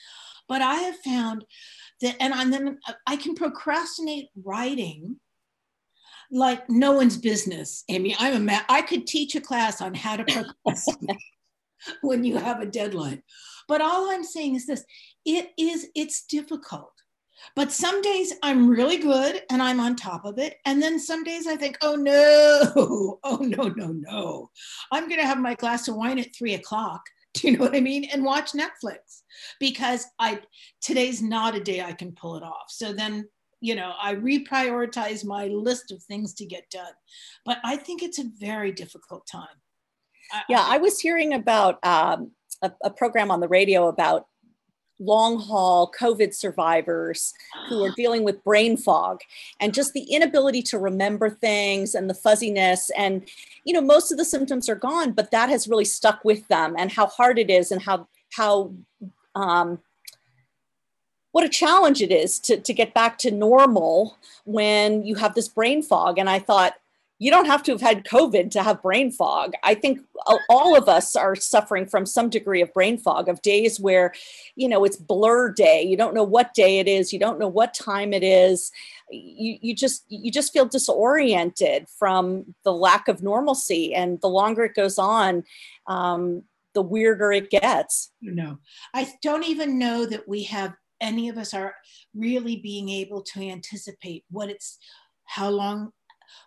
[0.48, 1.46] But I have found
[2.04, 5.18] and, then I can procrastinate writing
[6.32, 7.84] like no one's business.
[7.90, 11.18] Amy, I'm a ma- I could teach a class on how to procrastinate
[12.02, 13.22] when you have a deadline.
[13.68, 14.84] But all I'm saying is this:
[15.26, 16.92] it is it's difficult.
[17.56, 20.56] But some days I'm really good and I'm on top of it.
[20.66, 24.50] And then some days I think, oh no, oh no, no, no.
[24.92, 27.02] I'm going to have my glass of wine at three o'clock
[27.42, 28.06] Do you know what I mean?
[28.06, 29.24] And watch Netflix
[29.60, 30.42] because I
[30.82, 32.66] today's not a day I can pull it off.
[32.70, 33.28] So then,
[33.60, 36.94] you know, I reprioritize my list of things to get done.
[37.46, 39.48] But I think it's a very difficult time.
[40.48, 44.28] Yeah, I, I was hearing about um, a, a program on the radio about
[45.00, 47.34] long haul COVID survivors
[47.68, 49.22] who are dealing with brain fog
[49.60, 52.90] and just the inability to remember things and the fuzziness.
[52.98, 53.28] And,
[53.66, 56.76] you know, most of the symptoms are gone, but that has really stuck with them
[56.78, 58.74] and how hard it is and how, how,
[59.36, 59.80] um,
[61.32, 65.48] what a challenge it is to, to get back to normal when you have this
[65.48, 66.20] brain fog.
[66.20, 66.76] And I thought,
[67.20, 69.54] you don't have to have had COVID to have brain fog.
[69.64, 70.02] I think
[70.50, 74.14] all of us are suffering from some degree of brain fog of days where,
[74.56, 75.84] you know, it's blur day.
[75.84, 77.14] You don't know what day it is.
[77.14, 78.72] You don't know what time it is.
[79.10, 83.94] You, you just you just feel disoriented from the lack of normalcy.
[83.94, 85.44] And the longer it goes on,
[85.88, 88.12] um, the weirder it gets.
[88.22, 88.58] No,
[88.94, 91.76] I don't even know that we have any of us are
[92.16, 94.80] really being able to anticipate what it's
[95.26, 95.92] how long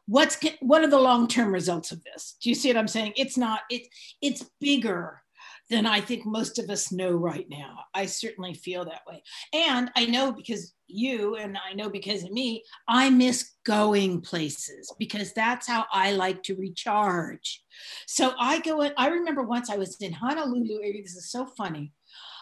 [0.07, 2.37] what's what are the long-term results of this?
[2.41, 3.13] Do you see what i'm saying?
[3.17, 3.83] It's not it,
[4.23, 5.23] it's bigger
[5.69, 7.79] than i think most of us know right now.
[7.95, 9.23] I certainly feel that way.
[9.53, 14.95] And i know because you and i know because of me i miss going places
[15.01, 17.63] because that's how i like to recharge.
[18.07, 21.93] So i go in i remember once i was in honolulu this is so funny.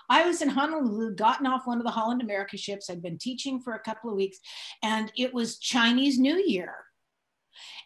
[0.08, 2.90] I was in Honolulu, gotten off one of the Holland America ships.
[2.90, 4.38] I'd been teaching for a couple of weeks,
[4.82, 6.74] and it was Chinese New Year.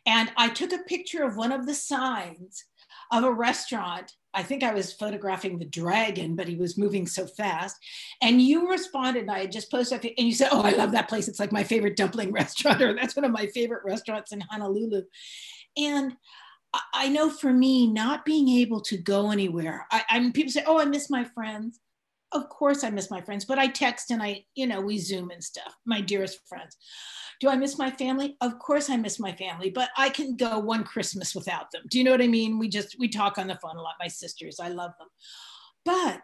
[0.09, 2.65] And I took a picture of one of the signs
[3.13, 4.11] of a restaurant.
[4.33, 7.77] I think I was photographing the dragon, but he was moving so fast.
[8.23, 11.11] And you responded, and I had just posted, and you said, Oh, I love that
[11.11, 11.29] place.
[11.29, 15.03] It's like my favorite dumpling restaurant, or that's one of my favorite restaurants in Honolulu.
[15.77, 16.17] And
[16.95, 20.65] I know for me, not being able to go anywhere, I, I mean, people say,
[20.67, 21.81] Oh, I miss my friends.
[22.33, 25.31] Of course, I miss my friends, but I text and I, you know, we Zoom
[25.31, 26.77] and stuff, my dearest friends.
[27.41, 28.37] Do I miss my family?
[28.41, 31.83] Of course, I miss my family, but I can go one Christmas without them.
[31.89, 32.59] Do you know what I mean?
[32.59, 33.95] We just, we talk on the phone a lot.
[34.01, 35.09] My sisters, I love them.
[35.85, 36.23] But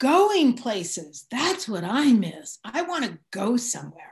[0.00, 2.58] going places, that's what I miss.
[2.64, 4.11] I want to go somewhere.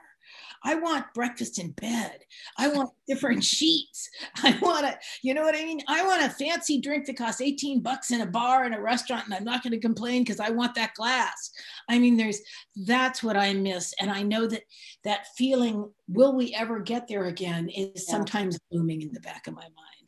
[0.63, 2.21] I want breakfast in bed.
[2.59, 4.09] I want different sheets.
[4.43, 5.81] I want to, you know what I mean?
[5.89, 9.25] I want a fancy drink that costs 18 bucks in a bar in a restaurant,
[9.25, 11.51] and I'm not going to complain because I want that glass.
[11.89, 12.41] I mean, there's
[12.87, 13.95] that's what I miss.
[14.01, 14.63] And I know that
[15.05, 18.13] that feeling, will we ever get there again, is yeah.
[18.13, 20.00] sometimes looming in the back of my mind.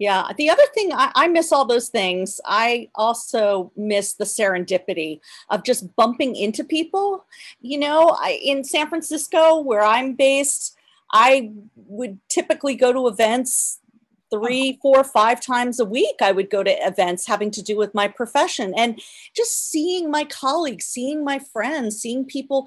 [0.00, 0.32] Yeah.
[0.34, 2.40] The other thing, I, I, miss all those things.
[2.46, 5.20] I also miss the serendipity
[5.50, 7.26] of just bumping into people.
[7.60, 10.74] You know, I, in San Francisco, where I'm based,
[11.12, 13.79] I would typically go to events
[14.30, 14.80] three, oh.
[14.82, 16.16] four, five times a week.
[16.22, 19.00] I would go to events having to do with my profession and
[19.34, 22.66] just seeing my colleagues, seeing my friends, seeing people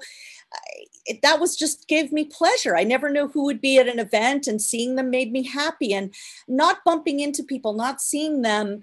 [1.06, 2.76] it, that was just gave me pleasure.
[2.76, 5.92] I never knew who would be at an event, and seeing them made me happy.
[5.92, 6.14] And
[6.48, 8.82] not bumping into people, not seeing them,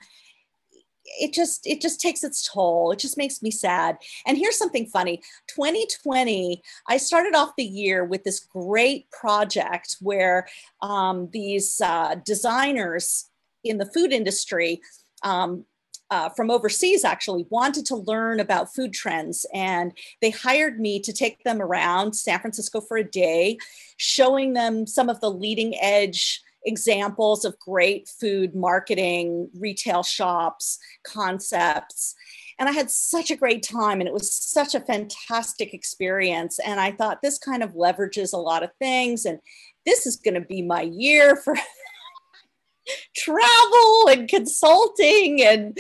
[1.19, 2.91] it just it just takes its toll.
[2.91, 3.97] It just makes me sad.
[4.25, 10.47] And here's something funny: 2020, I started off the year with this great project where
[10.81, 13.29] um, these uh, designers
[13.63, 14.81] in the food industry
[15.23, 15.65] um,
[16.11, 21.13] uh, from overseas actually wanted to learn about food trends and they hired me to
[21.13, 23.57] take them around san francisco for a day
[23.95, 32.15] showing them some of the leading edge examples of great food marketing retail shops concepts.
[32.59, 36.59] And i had such a great time and it was such a fantastic experience.
[36.59, 39.39] And i thought this kind of leverages a lot of things and
[39.85, 41.55] this is going to be my year for
[43.15, 45.41] travel and consulting.
[45.43, 45.77] And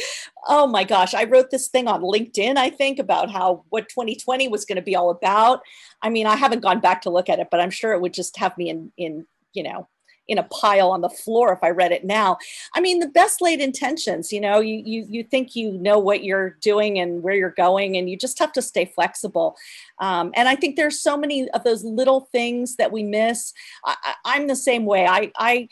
[0.47, 4.47] oh my gosh i wrote this thing on linkedin i think about how what 2020
[4.47, 5.61] was going to be all about.
[6.01, 8.13] I mean i haven't gone back to look at it but i'm sure it would
[8.13, 9.87] just have me in in you know
[10.27, 12.37] in a pile on the floor if I read it now.
[12.73, 16.23] I mean, the best laid intentions, you know, you you you think you know what
[16.23, 19.55] you're doing and where you're going, and you just have to stay flexible.
[19.99, 23.53] Um, and I think there's so many of those little things that we miss.
[23.85, 25.05] I, I'm the same way.
[25.05, 25.67] I I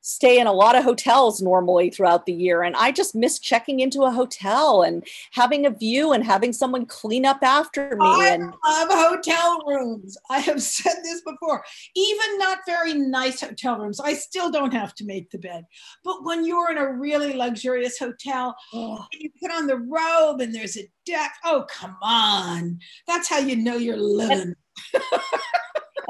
[0.00, 2.62] stay in a lot of hotels normally throughout the year.
[2.62, 6.86] And i just miss checking into a hotel and having a view and having someone
[6.86, 10.16] clean up after me I and love hotel rooms.
[10.30, 11.64] I have said this before.
[11.94, 15.64] Even not very nice hotel rooms i still don't have to make the bed.
[16.04, 19.04] But when you're in a really luxurious hotel oh.
[19.12, 22.78] you put on the robe and there's a deck oh come on.
[23.06, 24.54] That's how you know you're living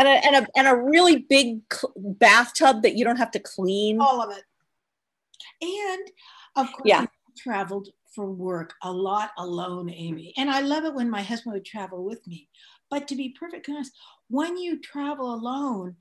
[0.01, 1.61] and a, and a, and a really big
[1.97, 4.01] bathtub that you don't have to clean.
[4.01, 4.45] All of it.
[5.63, 6.11] And
[6.57, 7.07] of course, yeah.
[7.37, 10.33] traveled for work a lot alone, Amy.
[10.37, 12.49] And I love it when my husband would travel with me.
[12.91, 13.93] But to be perfectly honest,
[14.29, 15.97] when you travel alone,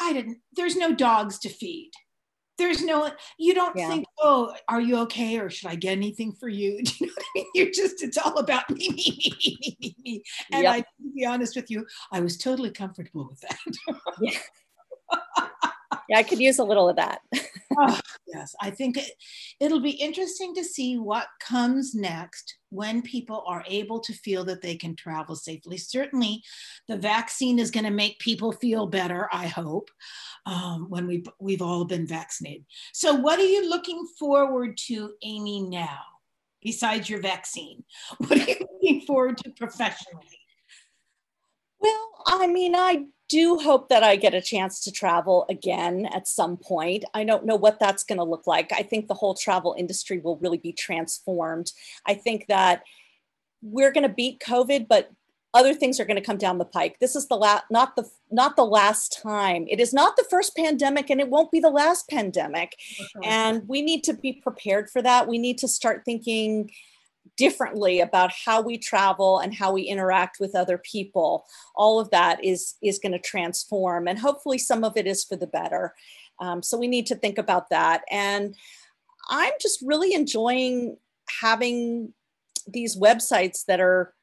[0.00, 1.92] I didn't, there's no dogs to feed
[2.58, 3.88] there's no you don't yeah.
[3.88, 7.12] think oh are you okay or should i get anything for you do you know
[7.16, 10.22] what i mean you're just it's all about me me me me me, me.
[10.52, 10.74] and yep.
[10.74, 13.58] i to be honest with you i was totally comfortable with that
[14.20, 14.38] yeah.
[16.08, 17.20] yeah i could use a little of that
[17.78, 19.10] oh, yes i think it,
[19.60, 24.60] it'll be interesting to see what comes next when people are able to feel that
[24.62, 26.42] they can travel safely certainly
[26.88, 29.90] the vaccine is going to make people feel better i hope
[30.46, 32.64] um, when we, we've all been vaccinated.
[32.92, 36.00] So, what are you looking forward to, Amy, now,
[36.62, 37.84] besides your vaccine?
[38.18, 40.43] What are you looking forward to professionally?
[41.84, 46.28] Well, I mean, I do hope that I get a chance to travel again at
[46.28, 47.04] some point.
[47.14, 48.72] I don't know what that's going to look like.
[48.72, 51.72] I think the whole travel industry will really be transformed.
[52.06, 52.82] I think that
[53.62, 55.10] we're going to beat COVID, but
[55.54, 56.98] other things are going to come down the pike.
[57.00, 59.66] This is the last, not the not the last time.
[59.68, 62.76] It is not the first pandemic, and it won't be the last pandemic.
[63.00, 63.28] Okay.
[63.28, 65.28] And we need to be prepared for that.
[65.28, 66.70] We need to start thinking
[67.36, 71.44] differently about how we travel and how we interact with other people.
[71.74, 75.36] All of that is is going to transform, and hopefully, some of it is for
[75.36, 75.94] the better.
[76.40, 78.02] Um, so we need to think about that.
[78.10, 78.56] And
[79.30, 80.96] I'm just really enjoying
[81.40, 82.12] having
[82.66, 84.14] these websites that are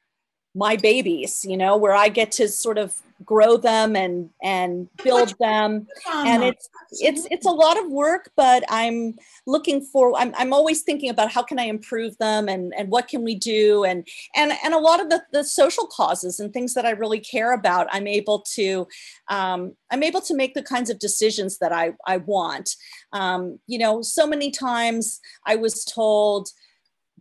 [0.54, 5.34] my babies you know where i get to sort of grow them and and build
[5.40, 5.88] them.
[6.14, 9.16] and it's it's it's a lot of work but i'm
[9.48, 13.08] looking for I'm, I'm always thinking about how can i improve them and and what
[13.08, 13.84] can we do?
[13.84, 17.20] And and and a lot of the, the social causes and things that i really
[17.20, 18.88] care about i'm able to
[19.30, 22.76] um, i'm able to make the kinds of decisions that i i want.
[23.14, 26.50] Um, you know so many times i was told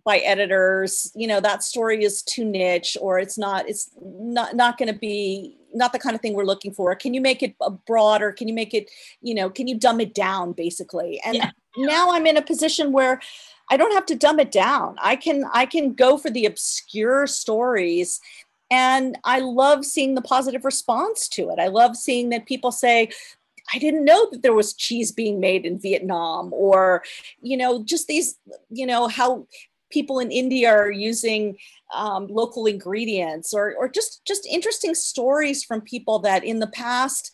[0.05, 4.79] by editors you know that story is too niche or it's not it's not not
[4.79, 6.95] going to be not the kind of thing we're looking for.
[6.95, 8.33] Can you make it uh, broader?
[8.33, 8.91] Can you make it
[9.21, 11.21] you know can you dumb it down basically?
[11.25, 11.51] And yeah.
[11.77, 13.21] now i'm in a position where
[13.71, 14.97] i don't have to dumb it down.
[15.01, 18.21] I can i can go for the obscure stories
[18.71, 21.59] and i love seeing the positive response to it.
[21.59, 23.11] I love seeing that people say
[23.73, 27.03] I didn't know that there was cheese being made in Vietnam or
[27.41, 28.37] you know just these
[28.69, 29.47] you know how
[29.91, 31.57] people in India are using
[31.95, 37.33] um, local ingredients or, or just just interesting stories from people that in the past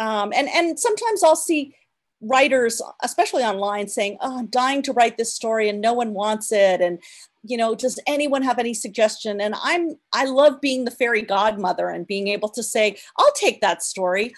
[0.00, 1.76] um, and and sometimes I'll see
[2.22, 6.52] writers especially online saying oh i'm dying to write this story and no one wants
[6.52, 6.80] it.
[6.80, 6.98] And
[7.42, 9.40] you know does anyone have any suggestion?
[9.40, 13.60] And i'm i love being the fairy godmother and being able to say i'll take
[13.60, 14.34] that story.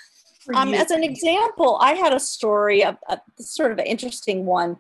[0.55, 4.77] Um, as an example i had a story a, a sort of an interesting one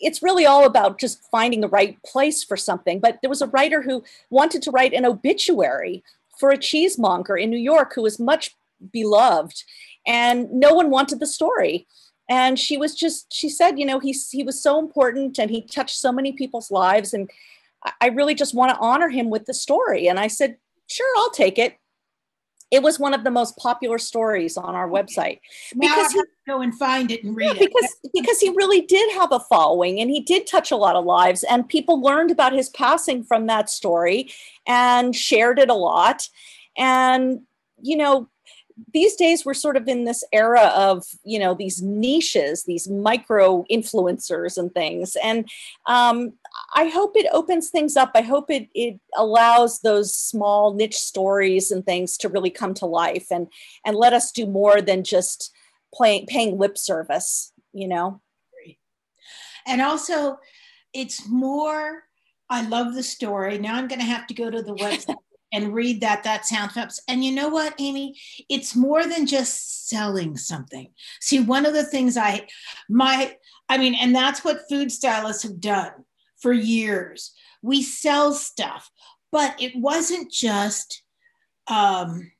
[0.00, 3.00] it's really all about just finding the right place for something.
[3.00, 6.02] But there was a writer who wanted to write an obituary
[6.38, 8.56] for a cheesemonger in New York who was much
[8.92, 9.64] beloved,
[10.06, 11.86] and no one wanted the story.
[12.30, 15.62] And she was just, she said, you know, he, he was so important and he
[15.62, 17.14] touched so many people's lives.
[17.14, 17.30] And
[18.00, 20.08] I really just want to honor him with the story.
[20.08, 21.78] And I said, sure, I'll take it
[22.70, 25.40] it was one of the most popular stories on our website.
[25.74, 28.82] Now because he, go and find it and read yeah, because, it because he really
[28.82, 32.30] did have a following and he did touch a lot of lives and people learned
[32.30, 34.30] about his passing from that story
[34.66, 36.28] and shared it a lot.
[36.76, 37.40] And
[37.80, 38.28] you know
[38.92, 43.64] these days we're sort of in this era of you know these niches these micro
[43.70, 45.16] influencers and things.
[45.22, 45.48] And
[45.86, 46.32] um,
[46.74, 51.70] i hope it opens things up i hope it, it allows those small niche stories
[51.70, 53.48] and things to really come to life and
[53.84, 55.52] and let us do more than just
[55.94, 58.20] playing paying lip service you know
[59.66, 60.38] and also
[60.92, 62.04] it's more
[62.50, 65.16] i love the story now i'm going to have to go to the website
[65.52, 67.00] and read that that sound fabulous.
[67.08, 68.18] And you know what, Amy?
[68.48, 70.90] It's more than just selling something.
[71.20, 72.46] See, one of the things I
[72.88, 73.36] my
[73.68, 75.92] I mean, and that's what food stylists have done
[76.40, 77.32] for years.
[77.62, 78.90] We sell stuff,
[79.32, 81.02] but it wasn't just
[81.66, 82.32] um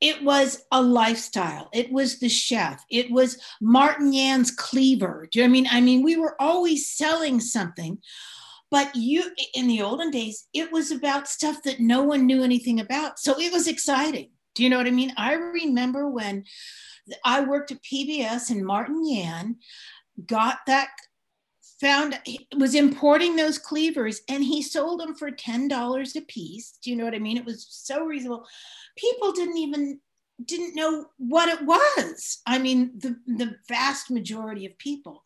[0.00, 1.68] it was a lifestyle.
[1.74, 2.82] It was the chef.
[2.90, 5.28] It was Martin Yan's cleaver.
[5.30, 5.68] Do you know I mean?
[5.70, 7.98] I mean, we were always selling something,
[8.70, 9.24] but you
[9.54, 13.38] in the olden days it was about stuff that no one knew anything about so
[13.38, 16.44] it was exciting do you know what i mean i remember when
[17.24, 19.56] i worked at pbs and martin yan
[20.26, 20.88] got that
[21.80, 22.18] found
[22.56, 27.04] was importing those cleavers and he sold them for $10 a piece do you know
[27.04, 28.46] what i mean it was so reasonable
[28.96, 29.98] people didn't even
[30.44, 35.22] didn't know what it was i mean the the vast majority of people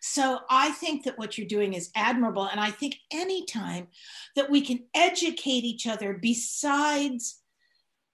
[0.00, 2.46] so I think that what you're doing is admirable.
[2.46, 3.88] And I think anytime
[4.36, 7.40] that we can educate each other besides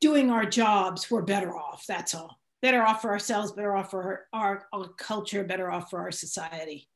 [0.01, 1.85] doing our jobs, we're better off.
[1.87, 2.41] That's all.
[2.63, 6.11] Better off for ourselves, better off for our, our, our culture, better off for our
[6.11, 6.89] society.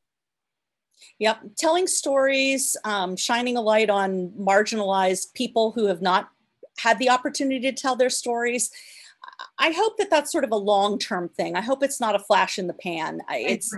[1.19, 1.41] Yep.
[1.57, 6.29] Telling stories, um, shining a light on marginalized people who have not
[6.79, 8.71] had the opportunity to tell their stories.
[9.57, 11.55] I hope that that's sort of a long term thing.
[11.55, 13.21] I hope it's not a flash in the pan.
[13.29, 13.73] It's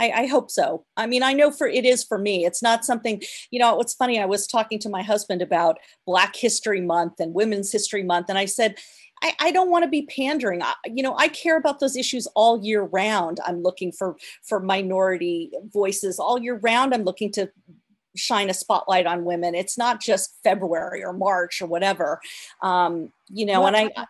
[0.00, 0.84] I, I, hope so.
[0.96, 2.46] I mean, I know for it is for me.
[2.46, 6.36] It's not something, you know, what's funny, I was talking to my husband about Black
[6.36, 8.76] History Month and Women's History Month, and I said,
[9.22, 10.62] I, I don't want to be pandering.
[10.62, 13.38] I, you know, I care about those issues all year round.
[13.46, 16.94] I'm looking for for minority voices all year round.
[16.94, 17.50] I'm looking to
[18.16, 19.54] shine a spotlight on women.
[19.54, 22.20] It's not just February or March or whatever.
[22.62, 24.06] Um, you know, well, and I,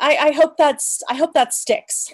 [0.00, 2.12] I I hope that's I hope that sticks.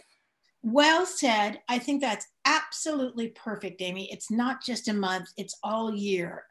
[0.63, 1.61] Well said.
[1.69, 4.11] I think that's absolutely perfect, Amy.
[4.11, 6.45] It's not just a month, it's all year.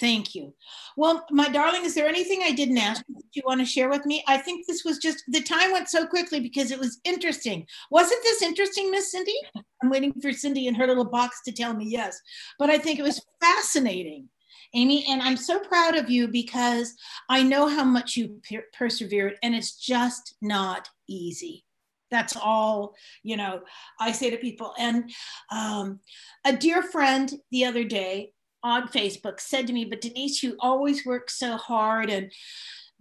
[0.00, 0.54] Thank you.
[0.96, 3.88] Well, my darling, is there anything I didn't ask you that you want to share
[3.88, 4.22] with me?
[4.28, 7.66] I think this was just the time went so quickly because it was interesting.
[7.90, 9.34] Wasn't this interesting, Miss Cindy?
[9.82, 12.20] I'm waiting for Cindy in her little box to tell me yes,
[12.60, 14.28] but I think it was fascinating.
[14.74, 16.94] Amy, and I'm so proud of you because
[17.28, 21.64] I know how much you per- persevered, and it's just not easy.
[22.10, 23.60] That's all, you know,
[24.00, 24.74] I say to people.
[24.78, 25.10] And
[25.50, 26.00] um,
[26.44, 28.32] a dear friend the other day
[28.62, 32.32] on Facebook said to me, But Denise, you always work so hard and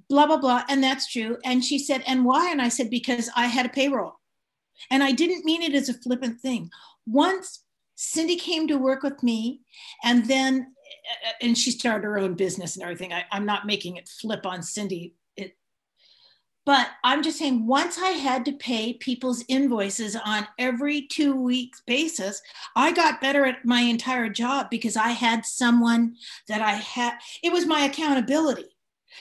[0.10, 0.64] blah, blah, blah.
[0.70, 1.38] And that's true.
[1.44, 2.52] And she said, And why?
[2.52, 4.20] And I said, Because I had a payroll.
[4.92, 6.70] And I didn't mean it as a flippant thing.
[7.06, 7.64] Once
[7.96, 9.62] Cindy came to work with me,
[10.04, 13.12] and then, uh, uh, and she started her own business and everything.
[13.12, 15.16] I, I'm not making it flip on Cindy
[16.68, 21.82] But I'm just saying, once I had to pay people's invoices on every two weeks
[21.88, 22.42] basis,
[22.76, 26.18] I got better at my entire job because I had someone
[26.50, 28.66] that I had, it was my accountability.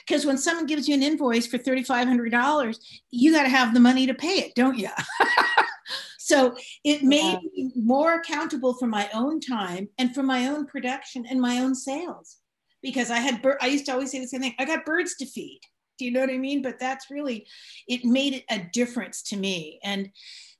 [0.05, 2.79] Because when someone gives you an invoice for $3,500,
[3.11, 4.89] you got to have the money to pay it, don't you?
[6.19, 7.63] so it made yeah.
[7.63, 11.75] me more accountable for my own time and for my own production and my own
[11.75, 12.39] sales.
[12.83, 15.25] Because I had, I used to always say the same thing I got birds to
[15.25, 15.61] feed
[15.97, 16.61] do you know what I mean?
[16.61, 17.47] But that's really,
[17.87, 19.79] it made a difference to me.
[19.83, 20.11] And,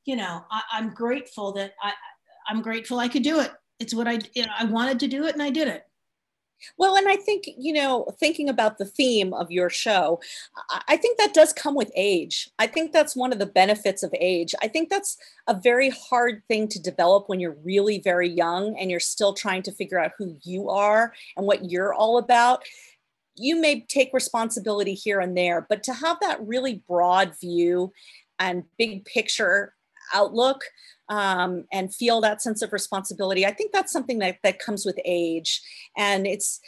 [0.05, 1.93] you know, I, am grateful that I,
[2.47, 3.51] I'm grateful I could do it.
[3.79, 5.83] It's what I, you know, I wanted to do it and I did it.
[6.77, 10.19] Well, and I think, you know, thinking about the theme of your show,
[10.87, 12.49] I think that does come with age.
[12.57, 14.55] I think that's one of the benefits of age.
[14.61, 15.17] I think that's
[15.47, 19.61] a very hard thing to develop when you're really very young and you're still trying
[19.63, 22.63] to figure out who you are and what you're all about
[23.37, 27.91] you may take responsibility here and there, but to have that really broad view
[28.39, 29.73] and big picture
[30.13, 30.61] outlook
[31.09, 34.99] um, and feel that sense of responsibility, I think that's something that, that comes with
[35.05, 35.61] age.
[35.95, 36.59] And it's,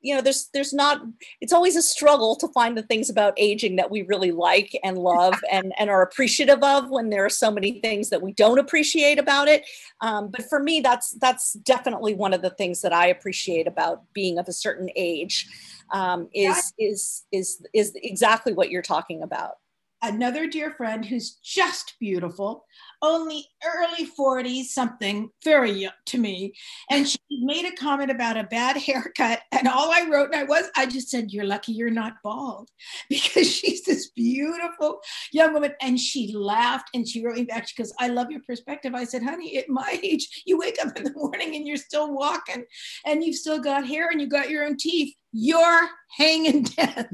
[0.00, 1.00] you know, there's there's not
[1.40, 4.98] it's always a struggle to find the things about aging that we really like and
[4.98, 8.58] love and, and are appreciative of when there are so many things that we don't
[8.58, 9.64] appreciate about it.
[10.02, 14.02] Um, but for me, that's that's definitely one of the things that I appreciate about
[14.12, 15.48] being of a certain age
[15.92, 19.54] um, is is is is exactly what you're talking about.
[20.02, 22.66] Another dear friend who's just beautiful,
[23.04, 26.54] only early 40s, something very young to me.
[26.90, 29.40] And she made a comment about a bad haircut.
[29.52, 32.70] And all I wrote, and I was, I just said, You're lucky you're not bald
[33.08, 35.00] because she's this beautiful
[35.32, 35.74] young woman.
[35.82, 37.68] And she laughed and she wrote me back.
[37.68, 38.94] She goes, I love your perspective.
[38.94, 42.14] I said, Honey, at my age, you wake up in the morning and you're still
[42.14, 42.64] walking
[43.04, 47.08] and you've still got hair and you got your own teeth you're hanging dead.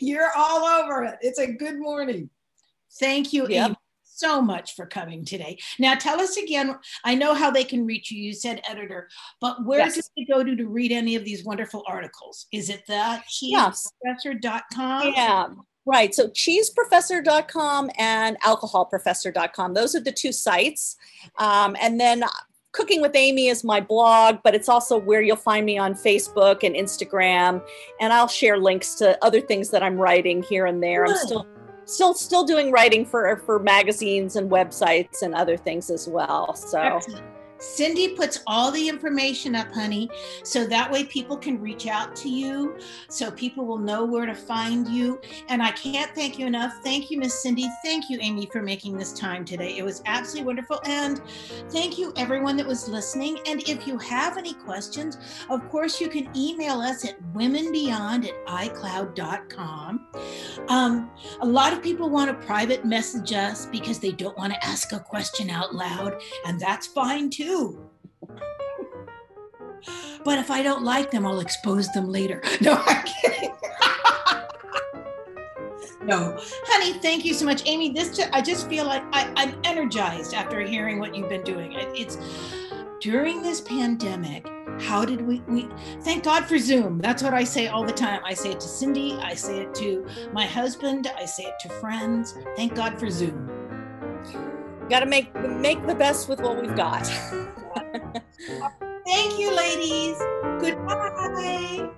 [0.00, 1.16] you're all over it.
[1.20, 2.30] It's a good morning.
[2.98, 3.76] Thank you, yep.
[4.20, 5.58] So much for coming today.
[5.78, 6.76] Now, tell us again.
[7.04, 8.22] I know how they can reach you.
[8.22, 9.08] You said editor,
[9.40, 9.94] but where yes.
[9.94, 12.46] do they go to to read any of these wonderful articles?
[12.52, 15.06] Is it the cheeseprofessor.com?
[15.06, 15.14] Yes.
[15.16, 15.48] Yeah.
[15.86, 16.14] Right.
[16.14, 19.72] So cheeseprofessor.com and alcoholprofessor.com.
[19.72, 20.96] Those are the two sites.
[21.38, 22.24] Um, and then
[22.72, 26.62] Cooking with Amy is my blog, but it's also where you'll find me on Facebook
[26.62, 27.66] and Instagram.
[28.00, 31.04] And I'll share links to other things that I'm writing here and there.
[31.06, 31.16] Good.
[31.16, 31.46] I'm still
[31.84, 36.54] still still doing writing for for magazines and websites and other things as well.
[36.54, 37.24] So Excellent.
[37.60, 40.10] Cindy puts all the information up, honey,
[40.42, 44.34] so that way people can reach out to you, so people will know where to
[44.34, 45.20] find you.
[45.48, 46.80] And I can't thank you enough.
[46.82, 47.68] Thank you, Miss Cindy.
[47.84, 49.76] Thank you, Amy, for making this time today.
[49.76, 50.80] It was absolutely wonderful.
[50.86, 51.20] And
[51.68, 53.38] thank you, everyone that was listening.
[53.46, 55.18] And if you have any questions,
[55.50, 60.06] of course, you can email us at womenbeyond at icloud.com.
[60.68, 61.10] Um,
[61.42, 64.92] a lot of people want to private message us because they don't want to ask
[64.92, 67.49] a question out loud, and that's fine too
[70.24, 72.42] but if I don't like them, I'll expose them later.
[72.60, 73.54] No, I'm kidding.
[76.04, 76.36] no,
[76.66, 77.90] honey, thank you so much, Amy.
[77.90, 81.72] This I just feel like I, I'm energized after hearing what you've been doing.
[81.72, 82.18] It, it's
[83.00, 84.46] during this pandemic.
[84.80, 85.68] How did we, we?
[86.02, 86.98] Thank God for Zoom.
[86.98, 88.20] That's what I say all the time.
[88.24, 89.14] I say it to Cindy.
[89.14, 91.10] I say it to my husband.
[91.16, 92.34] I say it to friends.
[92.56, 93.48] Thank God for Zoom
[94.90, 97.06] got to make make the best with what we've got.
[99.06, 100.18] Thank you, ladies.
[100.60, 101.88] Goodbye.